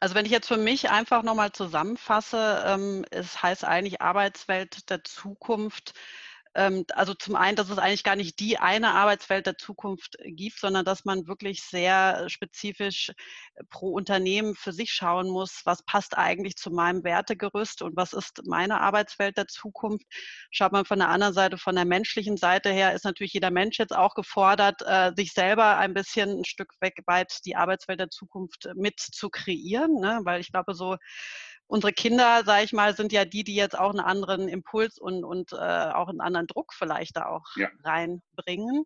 Also 0.00 0.14
wenn 0.14 0.26
ich 0.26 0.32
jetzt 0.32 0.48
für 0.48 0.58
mich 0.58 0.90
einfach 0.90 1.22
nochmal 1.22 1.52
zusammenfasse, 1.52 2.62
ähm, 2.66 3.04
es 3.10 3.42
heißt 3.42 3.64
eigentlich 3.64 4.00
Arbeitswelt 4.00 4.90
der 4.90 5.02
Zukunft, 5.02 5.92
also 6.94 7.14
zum 7.14 7.36
einen, 7.36 7.56
dass 7.56 7.70
es 7.70 7.78
eigentlich 7.78 8.04
gar 8.04 8.16
nicht 8.16 8.40
die 8.40 8.58
eine 8.58 8.94
Arbeitswelt 8.94 9.46
der 9.46 9.56
Zukunft 9.56 10.16
gibt, 10.24 10.58
sondern 10.58 10.84
dass 10.84 11.04
man 11.04 11.26
wirklich 11.26 11.62
sehr 11.62 12.28
spezifisch 12.28 13.10
äh, 13.10 13.64
pro 13.70 13.92
Unternehmen 13.92 14.54
für 14.54 14.72
sich 14.72 14.92
schauen 14.92 15.28
muss, 15.28 15.62
was 15.64 15.84
passt 15.84 16.16
eigentlich 16.18 16.56
zu 16.56 16.70
meinem 16.70 17.04
Wertegerüst 17.04 17.82
und 17.82 17.96
was 17.96 18.12
ist 18.12 18.42
meine 18.46 18.80
Arbeitswelt 18.80 19.36
der 19.36 19.46
Zukunft. 19.46 20.06
Schaut 20.50 20.72
man 20.72 20.84
von 20.84 20.98
der 20.98 21.08
anderen 21.08 21.34
Seite, 21.34 21.58
von 21.58 21.74
der 21.76 21.84
menschlichen 21.84 22.36
Seite 22.36 22.70
her, 22.70 22.92
ist 22.94 23.04
natürlich 23.04 23.34
jeder 23.34 23.50
Mensch 23.50 23.78
jetzt 23.78 23.94
auch 23.94 24.14
gefordert, 24.14 24.82
äh, 24.84 25.12
sich 25.16 25.32
selber 25.32 25.76
ein 25.78 25.94
bisschen 25.94 26.40
ein 26.40 26.44
Stück 26.44 26.74
weit 26.80 27.44
die 27.44 27.56
Arbeitswelt 27.56 28.00
der 28.00 28.10
Zukunft 28.10 28.68
mit 28.74 28.98
zu 29.00 29.30
kreieren, 29.30 30.00
ne? 30.00 30.20
weil 30.24 30.40
ich 30.40 30.50
glaube, 30.50 30.74
so 30.74 30.96
unsere 31.68 31.92
Kinder, 31.92 32.42
sage 32.44 32.64
ich 32.64 32.72
mal, 32.72 32.96
sind 32.96 33.12
ja 33.12 33.24
die, 33.24 33.44
die 33.44 33.54
jetzt 33.54 33.78
auch 33.78 33.90
einen 33.90 34.00
anderen 34.00 34.48
Impuls 34.48 34.98
und, 34.98 35.24
und 35.24 35.52
äh, 35.52 35.56
auch 35.56 36.08
einen 36.08 36.20
anderen 36.20 36.46
Druck 36.46 36.74
vielleicht 36.74 37.16
da 37.16 37.26
auch 37.26 37.44
ja. 37.56 37.68
reinbringen. 37.84 38.84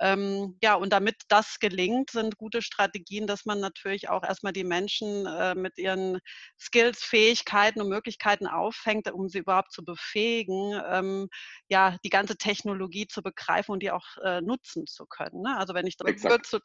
Ähm, 0.00 0.56
ja, 0.62 0.74
und 0.74 0.94
damit 0.94 1.16
das 1.28 1.58
gelingt, 1.60 2.10
sind 2.10 2.38
gute 2.38 2.62
Strategien, 2.62 3.26
dass 3.26 3.44
man 3.44 3.60
natürlich 3.60 4.08
auch 4.08 4.22
erstmal 4.24 4.54
die 4.54 4.64
Menschen 4.64 5.26
äh, 5.26 5.54
mit 5.54 5.76
ihren 5.76 6.18
Skills, 6.58 7.04
Fähigkeiten 7.04 7.82
und 7.82 7.90
Möglichkeiten 7.90 8.46
auffängt, 8.46 9.12
um 9.12 9.28
sie 9.28 9.40
überhaupt 9.40 9.72
zu 9.72 9.84
befähigen, 9.84 10.80
ähm, 10.88 11.28
ja, 11.68 11.98
die 12.02 12.08
ganze 12.08 12.36
Technologie 12.36 13.08
zu 13.08 13.22
begreifen 13.22 13.72
und 13.72 13.82
die 13.82 13.90
auch 13.90 14.06
äh, 14.24 14.40
nutzen 14.40 14.86
zu 14.86 15.04
können. 15.04 15.42
Ne? 15.42 15.54
Also 15.58 15.74
wenn 15.74 15.86
ich 15.86 15.98
würde, 16.00 16.62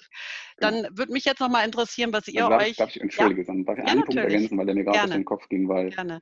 dann 0.57 0.75
genau. 0.75 0.89
würde 0.93 1.11
mich 1.11 1.25
jetzt 1.25 1.41
nochmal 1.41 1.65
interessieren, 1.65 2.13
was 2.13 2.29
ihr 2.29 2.47
darf, 2.47 2.61
euch. 2.61 2.77
Darf 2.77 2.95
ich, 2.95 3.01
entschuldige, 3.01 3.41
ja? 3.41 3.63
darf 3.63 3.77
ich 3.77 3.83
einen 3.83 3.99
ja, 3.99 4.05
Punkt 4.05 4.15
ergänzen, 4.15 4.57
weil 4.57 4.65
der 4.65 4.75
mir 4.75 4.85
gerade 4.85 5.03
auf 5.03 5.09
den 5.09 5.25
Kopf 5.25 5.49
ging, 5.49 5.67
weil. 5.67 5.89
Gerne. 5.89 6.21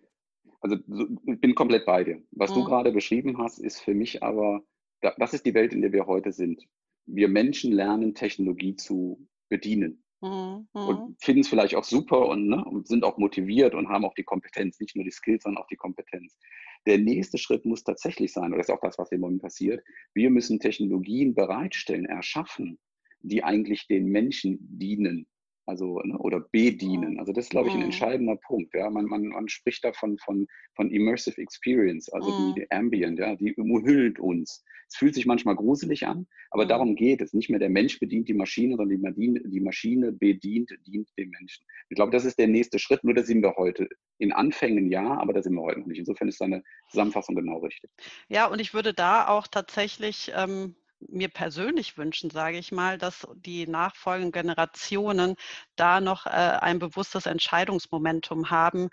Also 0.62 0.78
ich 0.78 1.42
bin 1.42 1.54
komplett 1.54 1.86
bei 1.86 2.06
dir. 2.06 2.24
Was 2.32 2.52
mhm. 2.52 2.56
du 2.56 2.64
gerade 2.64 2.92
beschrieben 2.92 3.38
hast, 3.38 3.60
ist 3.60 3.82
für 3.82 3.94
mich 3.94 4.24
aber, 4.24 4.64
das 5.02 5.34
ist 5.34 5.46
die 5.46 5.54
Welt, 5.54 5.74
in 5.74 5.82
der 5.82 5.92
wir 5.92 6.08
heute 6.08 6.32
sind 6.32 6.66
wir 7.06 7.28
Menschen 7.28 7.72
lernen, 7.72 8.16
Technologie 8.16 8.76
zu 8.76 9.28
bedienen. 9.50 10.04
Mhm. 10.22 10.68
Und 10.72 11.22
finden 11.22 11.42
es 11.42 11.50
vielleicht 11.50 11.76
auch 11.76 11.84
super 11.84 12.28
und, 12.28 12.48
ne, 12.48 12.64
und 12.64 12.88
sind 12.88 13.04
auch 13.04 13.18
motiviert 13.18 13.76
und 13.76 13.90
haben 13.90 14.06
auch 14.06 14.14
die 14.14 14.24
Kompetenz, 14.24 14.80
nicht 14.80 14.96
nur 14.96 15.04
die 15.04 15.12
Skills, 15.12 15.44
sondern 15.44 15.62
auch 15.62 15.68
die 15.68 15.76
Kompetenz. 15.76 16.38
Der 16.86 16.98
nächste 16.98 17.38
Schritt 17.38 17.66
muss 17.66 17.84
tatsächlich 17.84 18.32
sein, 18.32 18.52
und 18.52 18.58
das 18.58 18.68
ist 18.68 18.74
auch 18.74 18.82
das, 18.82 18.98
was 18.98 19.12
im 19.12 19.20
Moment 19.20 19.42
passiert, 19.42 19.84
wir 20.14 20.30
müssen 20.30 20.60
Technologien 20.60 21.36
bereitstellen, 21.36 22.06
erschaffen, 22.06 22.80
die 23.22 23.44
eigentlich 23.44 23.88
den 23.88 24.06
Menschen 24.06 24.58
dienen 24.62 25.28
also 25.66 26.00
ne, 26.04 26.18
oder 26.18 26.40
bedienen. 26.40 27.20
Also 27.20 27.32
das 27.32 27.46
ist, 27.46 27.52
glaube 27.52 27.70
ich, 27.70 27.74
ein 27.74 27.80
mhm. 27.80 27.86
entscheidender 27.86 28.36
Punkt. 28.36 28.74
Ja, 28.74 28.90
man, 28.90 29.06
man, 29.06 29.28
man 29.28 29.48
spricht 29.48 29.84
davon 29.84 30.18
von, 30.18 30.48
von 30.76 30.92
immersive 30.92 31.40
experience, 31.42 32.10
also 32.10 32.30
die, 32.30 32.44
mhm. 32.44 32.56
die 32.56 32.72
Ambient, 32.72 33.20
ja, 33.20 33.36
die 33.36 33.56
umhüllt 33.56 34.20
uns. 34.20 34.64
Es 34.88 34.98
fühlt 34.98 35.16
sich 35.16 35.26
manchmal 35.26 35.56
gruselig 35.56 36.06
an, 36.06 36.28
aber 36.52 36.66
darum 36.66 36.96
geht 36.96 37.22
es. 37.22 37.34
Nicht 37.34 37.50
mehr 37.50 37.60
der 37.60 37.70
Mensch 37.70 38.00
bedient 38.00 38.28
die 38.28 38.34
Maschine, 38.34 38.76
sondern 38.76 39.16
die, 39.16 39.42
die 39.44 39.60
Maschine 39.60 40.12
bedient, 40.12 40.70
dient 40.86 41.10
dem 41.18 41.30
Menschen. 41.32 41.66
Ich 41.90 41.96
glaube, 41.96 42.12
das 42.12 42.26
ist 42.26 42.38
der 42.38 42.48
nächste 42.48 42.78
Schritt. 42.78 43.04
Nur 43.04 43.16
da 43.16 43.24
sind 43.24 43.42
wir 43.42 43.56
heute 43.56 43.88
in 44.20 44.32
Anfängen 44.32 44.92
ja, 44.92 45.18
aber 45.18 45.34
da 45.34 45.42
sind 45.42 45.56
wir 45.56 45.64
heute 45.64 45.80
noch 45.80 45.88
nicht. 45.88 46.00
Insofern 46.00 46.28
ist 46.28 46.42
deine 46.42 46.64
Zusammenfassung 46.90 47.36
genau 47.36 47.58
richtig. 47.60 47.90
Ja, 48.28 48.46
und 48.48 48.60
ich 48.60 48.74
würde 48.74 48.94
da 48.94 49.28
auch 49.28 49.48
tatsächlich 49.48 50.32
ähm, 50.36 50.76
mir 51.10 51.30
persönlich 51.30 51.98
wünschen, 51.98 52.30
sage 52.30 52.58
ich 52.58 52.72
mal, 52.72 52.98
dass 52.98 53.28
die 53.36 53.68
nachfolgenden 53.68 54.32
Generationen 54.32 55.36
da 55.76 56.02
noch 56.02 56.26
äh, 56.26 56.30
ein 56.30 56.80
bewusstes 56.80 57.26
Entscheidungsmomentum 57.26 58.50
haben, 58.50 58.90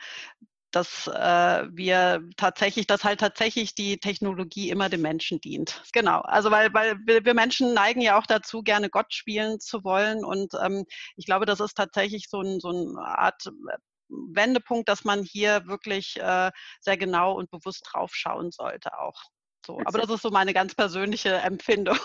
dass 0.71 1.09
äh, 1.09 1.67
wir 1.71 2.23
tatsächlich, 2.37 2.87
dass 2.87 3.05
halt 3.05 3.21
tatsächlich 3.21 3.75
die 3.75 3.99
Technologie 3.99 4.71
immer 4.71 4.89
dem 4.89 5.03
Menschen 5.03 5.41
dient. 5.41 5.83
Genau. 5.93 6.21
Also 6.21 6.51
weil, 6.51 6.73
weil 6.73 6.97
wir 7.05 7.35
Menschen 7.35 7.75
neigen 7.75 8.01
ja 8.01 8.19
auch 8.19 8.27
dazu, 8.27 8.63
gerne 8.63 8.89
Gott 8.89 9.13
spielen 9.13 9.61
zu 9.61 9.85
wollen. 9.85 10.25
Und 10.25 10.53
ähm, 10.63 10.85
ich 11.17 11.27
glaube, 11.27 11.47
das 11.47 11.61
ist 11.61 11.75
tatsächlich 11.75 12.29
so, 12.29 12.41
ein, 12.41 12.61
so 12.61 12.69
eine 12.69 13.01
Art 13.01 13.47
äh, 13.47 13.77
Wendepunkt, 14.09 14.89
dass 14.89 15.05
man 15.05 15.23
hier 15.23 15.67
wirklich 15.67 16.17
äh, 16.21 16.51
sehr 16.81 16.97
genau 16.97 17.35
und 17.35 17.51
bewusst 17.51 17.89
drauf 17.91 18.15
schauen 18.15 18.51
sollte 18.51 18.99
auch. 18.99 19.23
So, 19.67 19.81
aber 19.85 19.99
das 19.99 20.11
ist 20.11 20.23
so 20.23 20.31
meine 20.31 20.55
ganz 20.55 20.75
persönliche 20.75 21.31
Empfindung. 21.31 21.97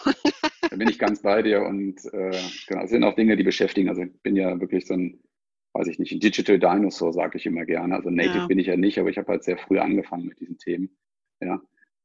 Da 0.69 0.75
bin 0.75 0.89
ich 0.89 0.99
ganz 0.99 1.21
bei 1.21 1.41
dir 1.41 1.61
und 1.61 2.03
äh, 2.13 2.37
genau, 2.67 2.83
es 2.83 2.89
sind 2.89 3.03
auch 3.03 3.15
Dinge, 3.15 3.37
die 3.37 3.43
beschäftigen. 3.43 3.89
Also 3.89 4.03
ich 4.03 4.21
bin 4.23 4.35
ja 4.35 4.59
wirklich 4.59 4.87
so 4.87 4.93
ein, 4.93 5.21
weiß 5.73 5.87
ich 5.87 5.99
nicht, 5.99 6.11
ein 6.11 6.19
Digital 6.19 6.59
Dinosaur, 6.59 7.13
sage 7.13 7.37
ich 7.37 7.45
immer 7.45 7.65
gerne. 7.65 7.95
Also 7.95 8.09
Native 8.09 8.37
ja. 8.39 8.47
bin 8.47 8.59
ich 8.59 8.67
ja 8.67 8.75
nicht, 8.75 8.99
aber 8.99 9.09
ich 9.09 9.17
habe 9.17 9.31
halt 9.31 9.43
sehr 9.43 9.57
früh 9.57 9.79
angefangen 9.79 10.25
mit 10.25 10.39
diesen 10.39 10.57
Themen. 10.57 10.97
Ja. 11.39 11.61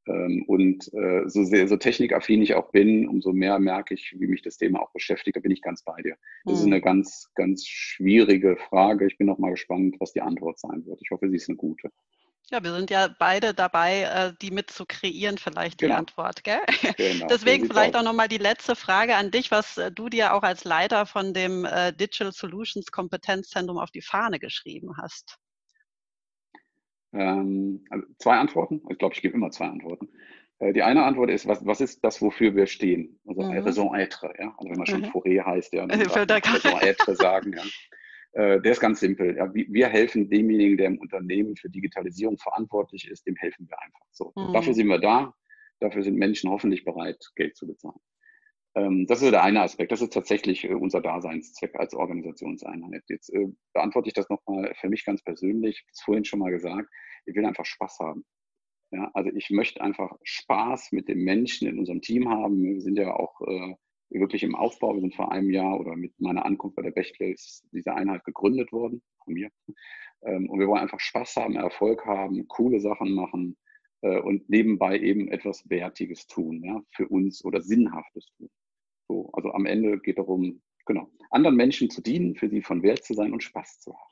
Ähm, 0.07 0.45
und 0.47 0.93
äh, 0.95 1.29
so 1.29 1.45
sehr, 1.45 1.69
so 1.69 1.77
technikaffin 1.77 2.43
ich 2.43 2.55
auch 2.55 2.71
bin, 2.71 3.09
umso 3.09 3.33
mehr 3.33 3.59
merke 3.59 3.95
ich, 3.95 4.15
wie 4.19 4.27
mich 4.27 4.43
das 4.43 4.57
Thema 4.57 4.81
auch 4.81 4.93
beschäftigt, 4.93 5.37
da 5.37 5.41
bin 5.41 5.51
ich 5.51 5.63
ganz 5.63 5.83
bei 5.83 6.01
dir. 6.03 6.17
Das 6.45 6.55
mhm. 6.55 6.59
ist 6.59 6.67
eine 6.67 6.81
ganz, 6.81 7.31
ganz 7.35 7.67
schwierige 7.67 8.57
Frage. 8.57 9.07
Ich 9.07 9.19
bin 9.19 9.27
noch 9.27 9.39
mal 9.39 9.51
gespannt, 9.51 9.97
was 10.01 10.13
die 10.13 10.23
Antwort 10.23 10.59
sein 10.59 10.85
wird. 10.87 11.01
Ich 11.03 11.11
hoffe, 11.11 11.29
sie 11.29 11.37
ist 11.37 11.49
eine 11.49 11.57
gute. 11.57 11.91
Ja, 12.53 12.65
wir 12.65 12.73
sind 12.73 12.91
ja 12.91 13.09
beide 13.17 13.55
dabei, 13.55 14.03
äh, 14.03 14.33
die 14.43 14.51
mit 14.51 14.71
zu 14.71 14.85
kreieren, 14.85 15.39
vielleicht 15.39 15.79
genau. 15.79 15.95
die 15.95 15.99
Antwort. 15.99 16.43
Gell? 16.43 16.61
Genau. 16.97 17.29
Deswegen 17.29 17.67
vielleicht 17.67 17.95
auch 17.95 18.03
nochmal 18.03 18.27
die 18.27 18.39
letzte 18.39 18.75
Frage 18.75 19.15
an 19.15 19.31
dich, 19.31 19.53
was 19.53 19.79
äh, 19.79 19.93
du 19.93 20.09
dir 20.09 20.35
auch 20.35 20.43
als 20.43 20.65
Leiter 20.65 21.07
von 21.07 21.33
dem 21.33 21.65
äh, 21.65 21.93
Digital 21.93 22.33
Solutions 22.33 22.91
Kompetenzzentrum 22.91 23.79
auf 23.79 23.93
die 23.93 24.03
Fahne 24.03 24.41
geschrieben 24.41 24.97
hast. 25.01 25.39
Ähm, 27.13 27.85
also 27.89 28.07
zwei 28.19 28.37
Antworten. 28.39 28.83
Ich 28.91 28.99
glaube, 28.99 29.15
ich 29.15 29.23
gebe 29.23 29.35
immer 29.35 29.51
zwei 29.51 29.67
Antworten. 29.67 30.09
Die 30.63 30.83
eine 30.83 31.05
Antwort 31.05 31.31
ist, 31.31 31.49
was, 31.49 31.65
was 31.65 31.81
ist 31.81 32.05
das, 32.05 32.21
wofür 32.21 32.55
wir 32.55 32.67
stehen? 32.67 33.19
Also 33.27 33.41
mhm. 33.41 33.59
Raison 33.61 33.95
être, 33.95 34.31
ja. 34.39 34.53
Also 34.59 34.69
wenn 34.69 34.77
man 34.77 34.87
schon 34.87 35.01
mhm. 35.01 35.07
Fourier 35.07 35.47
heißt, 35.47 35.73
ja, 35.73 35.87
dann 35.87 36.01
Raison 36.03 36.81
être 36.83 37.17
sagen, 37.17 37.55
ja. 37.55 37.63
Äh, 38.33 38.61
der 38.61 38.73
ist 38.73 38.81
ganz 38.81 39.01
simpel. 39.01 39.37
Ja, 39.37 39.53
wir 39.53 39.89
helfen 39.89 40.31
demjenigen, 40.31 40.77
der 40.77 40.87
im 40.87 40.99
Unternehmen 40.99 41.57
für 41.57 41.69
Digitalisierung 41.69 42.39
verantwortlich 42.39 43.09
ist, 43.09 43.27
dem 43.27 43.37
helfen 43.37 43.69
wir 43.69 43.81
einfach. 43.81 44.07
So. 44.13 44.33
Mhm. 44.37 44.53
Dafür 44.53 44.75
sind 44.75 44.87
wir 44.87 44.99
da. 44.99 45.35
Dafür 45.81 46.03
sind 46.03 46.17
Menschen 46.17 46.51
hoffentlich 46.51 46.85
bereit, 46.85 47.19
Geld 47.37 47.57
zu 47.57 47.67
bezahlen. 47.67 47.99
Ähm, 48.75 49.07
das 49.07 49.23
ist 49.23 49.33
der 49.33 49.43
eine 49.43 49.63
Aspekt. 49.63 49.91
Das 49.91 50.03
ist 50.03 50.13
tatsächlich 50.13 50.65
äh, 50.65 50.75
unser 50.75 51.01
Daseinszweck 51.01 51.75
als 51.75 51.95
Organisationseinheit. 51.95 53.03
Jetzt 53.09 53.33
äh, 53.33 53.49
beantworte 53.73 54.09
ich 54.09 54.15
das 54.15 54.29
nochmal 54.29 54.73
für 54.81 54.89
mich 54.89 55.05
ganz 55.05 55.23
persönlich. 55.23 55.77
Ich 55.77 55.83
habe 55.83 55.93
es 55.93 56.01
vorhin 56.03 56.25
schon 56.25 56.39
mal 56.39 56.51
gesagt. 56.51 56.89
Ich 57.27 57.35
will 57.35 57.45
einfach 57.45 57.65
Spaß 57.65 57.99
haben. 58.01 58.25
Ja, 58.93 59.11
also 59.15 59.31
ich 59.31 59.51
möchte 59.51 59.81
einfach 59.81 60.17
Spaß 60.25 60.93
mit 60.93 61.09
dem 61.09 61.23
Menschen 61.23 61.69
in 61.69 61.79
unserem 61.79 62.01
Team 62.01 62.29
haben. 62.29 62.63
Wir 62.63 62.81
sind 62.81 62.97
ja 62.97 63.15
auch 63.15 63.41
äh, 63.43 63.75
wirklich 64.11 64.43
im 64.43 64.55
Aufbau. 64.55 64.95
Wir 64.95 65.01
sind 65.01 65.15
vor 65.15 65.31
einem 65.31 65.51
Jahr 65.51 65.79
oder 65.79 65.97
mit 65.97 66.19
meiner 66.21 66.45
Ankunft 66.45 66.77
bei 66.77 66.83
der 66.83 66.91
Bechtle 66.91 67.33
ist 67.33 67.65
diese 67.73 67.95
Einheit 67.95 68.25
gegründet 68.25 68.73
worden 68.73 69.03
von 69.25 69.35
mir. 69.35 69.51
Ähm, 70.23 70.51
und 70.51 70.59
wir 70.59 70.67
wollen 70.67 70.83
einfach 70.83 71.01
Spaß 71.01 71.37
haben, 71.37 71.57
Erfolg 71.57 72.05
haben, 72.05 72.47
coole 72.49 72.81
Sachen 72.81 73.13
machen 73.15 73.57
äh, 74.03 74.19
und 74.19 74.49
nebenbei 74.51 74.99
eben 74.99 75.29
etwas 75.29 75.69
Wertiges 75.71 76.27
tun, 76.27 76.63
ja, 76.65 76.83
für 76.93 77.09
uns 77.09 77.45
oder 77.45 77.63
Sinnhaftes 77.63 78.27
tun. 78.37 78.51
So, 79.09 79.31
also 79.33 79.53
am 79.53 79.67
Ende 79.67 79.99
geht 79.99 80.19
darum, 80.19 80.61
genau, 80.87 81.11
anderen 81.31 81.57
Menschen 81.57 81.91
zu 81.91 82.03
dienen, 82.03 82.37
für 82.37 82.49
sie 82.49 82.63
von 82.63 82.83
Wert 82.83 83.05
zu 83.05 83.15
sein 83.15 83.33
und 83.33 83.43
Spaß 83.43 83.81
zu 83.81 83.93
haben. 83.93 84.11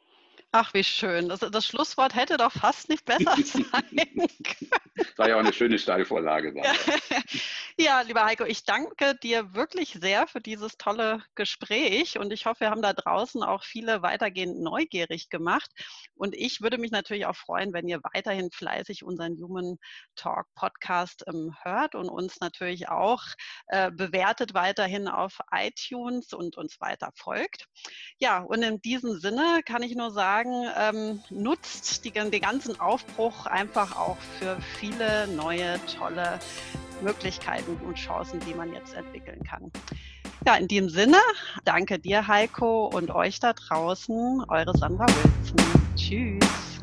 Ach, 0.50 0.72
wie 0.72 0.84
schön. 0.84 1.28
Das, 1.28 1.40
das, 1.40 1.66
Schlusswort 1.66 2.14
hätte 2.14 2.38
doch 2.38 2.52
fast 2.52 2.88
nicht 2.88 3.04
besser 3.04 3.36
sein 3.44 3.62
können. 3.62 4.28
Das 4.96 5.18
war 5.18 5.28
ja 5.28 5.36
auch 5.36 5.40
eine 5.40 5.52
schöne 5.52 5.78
Steilvorlage. 5.78 6.54
Ja. 6.56 6.62
Ja, 7.80 8.00
lieber 8.00 8.24
Heiko, 8.24 8.44
ich 8.44 8.64
danke 8.64 9.14
dir 9.22 9.54
wirklich 9.54 9.96
sehr 10.00 10.26
für 10.26 10.40
dieses 10.40 10.76
tolle 10.78 11.22
Gespräch 11.36 12.18
und 12.18 12.32
ich 12.32 12.44
hoffe, 12.44 12.60
wir 12.60 12.70
haben 12.70 12.82
da 12.82 12.92
draußen 12.92 13.42
auch 13.44 13.62
viele 13.62 14.02
weitergehend 14.02 14.60
neugierig 14.60 15.30
gemacht. 15.30 15.70
Und 16.14 16.34
ich 16.34 16.60
würde 16.60 16.76
mich 16.76 16.90
natürlich 16.90 17.26
auch 17.26 17.36
freuen, 17.36 17.72
wenn 17.72 17.86
ihr 17.86 18.00
weiterhin 18.02 18.50
fleißig 18.50 19.04
unseren 19.04 19.36
Human 19.40 19.76
Talk 20.16 20.46
Podcast 20.56 21.24
ähm, 21.28 21.54
hört 21.62 21.94
und 21.94 22.08
uns 22.08 22.40
natürlich 22.40 22.88
auch 22.88 23.22
äh, 23.68 23.92
bewertet 23.92 24.54
weiterhin 24.54 25.06
auf 25.06 25.38
iTunes 25.52 26.32
und 26.32 26.56
uns 26.56 26.80
weiter 26.80 27.12
folgt. 27.14 27.66
Ja, 28.18 28.40
und 28.40 28.62
in 28.62 28.80
diesem 28.82 29.20
Sinne 29.20 29.60
kann 29.64 29.84
ich 29.84 29.94
nur 29.94 30.10
sagen, 30.10 30.68
ähm, 30.76 31.22
nutzt 31.30 32.04
die, 32.04 32.10
den 32.10 32.30
ganzen 32.40 32.80
Aufbruch 32.80 33.46
einfach 33.46 33.96
auch 33.96 34.18
für 34.40 34.60
viele 34.80 35.28
neue, 35.28 35.80
tolle 35.86 36.40
Möglichkeiten 37.02 37.76
und 37.86 37.94
Chancen, 37.96 38.40
die 38.40 38.54
man 38.54 38.72
jetzt 38.72 38.94
entwickeln 38.94 39.42
kann. 39.44 39.70
Ja, 40.46 40.56
in 40.56 40.68
diesem 40.68 40.88
Sinne, 40.88 41.18
danke 41.64 41.98
dir, 41.98 42.28
Heiko, 42.28 42.86
und 42.86 43.10
euch 43.10 43.40
da 43.40 43.52
draußen, 43.52 44.44
eure 44.48 44.76
Sandra 44.76 45.06
Wilson. 45.06 45.56
Tschüss. 45.96 46.77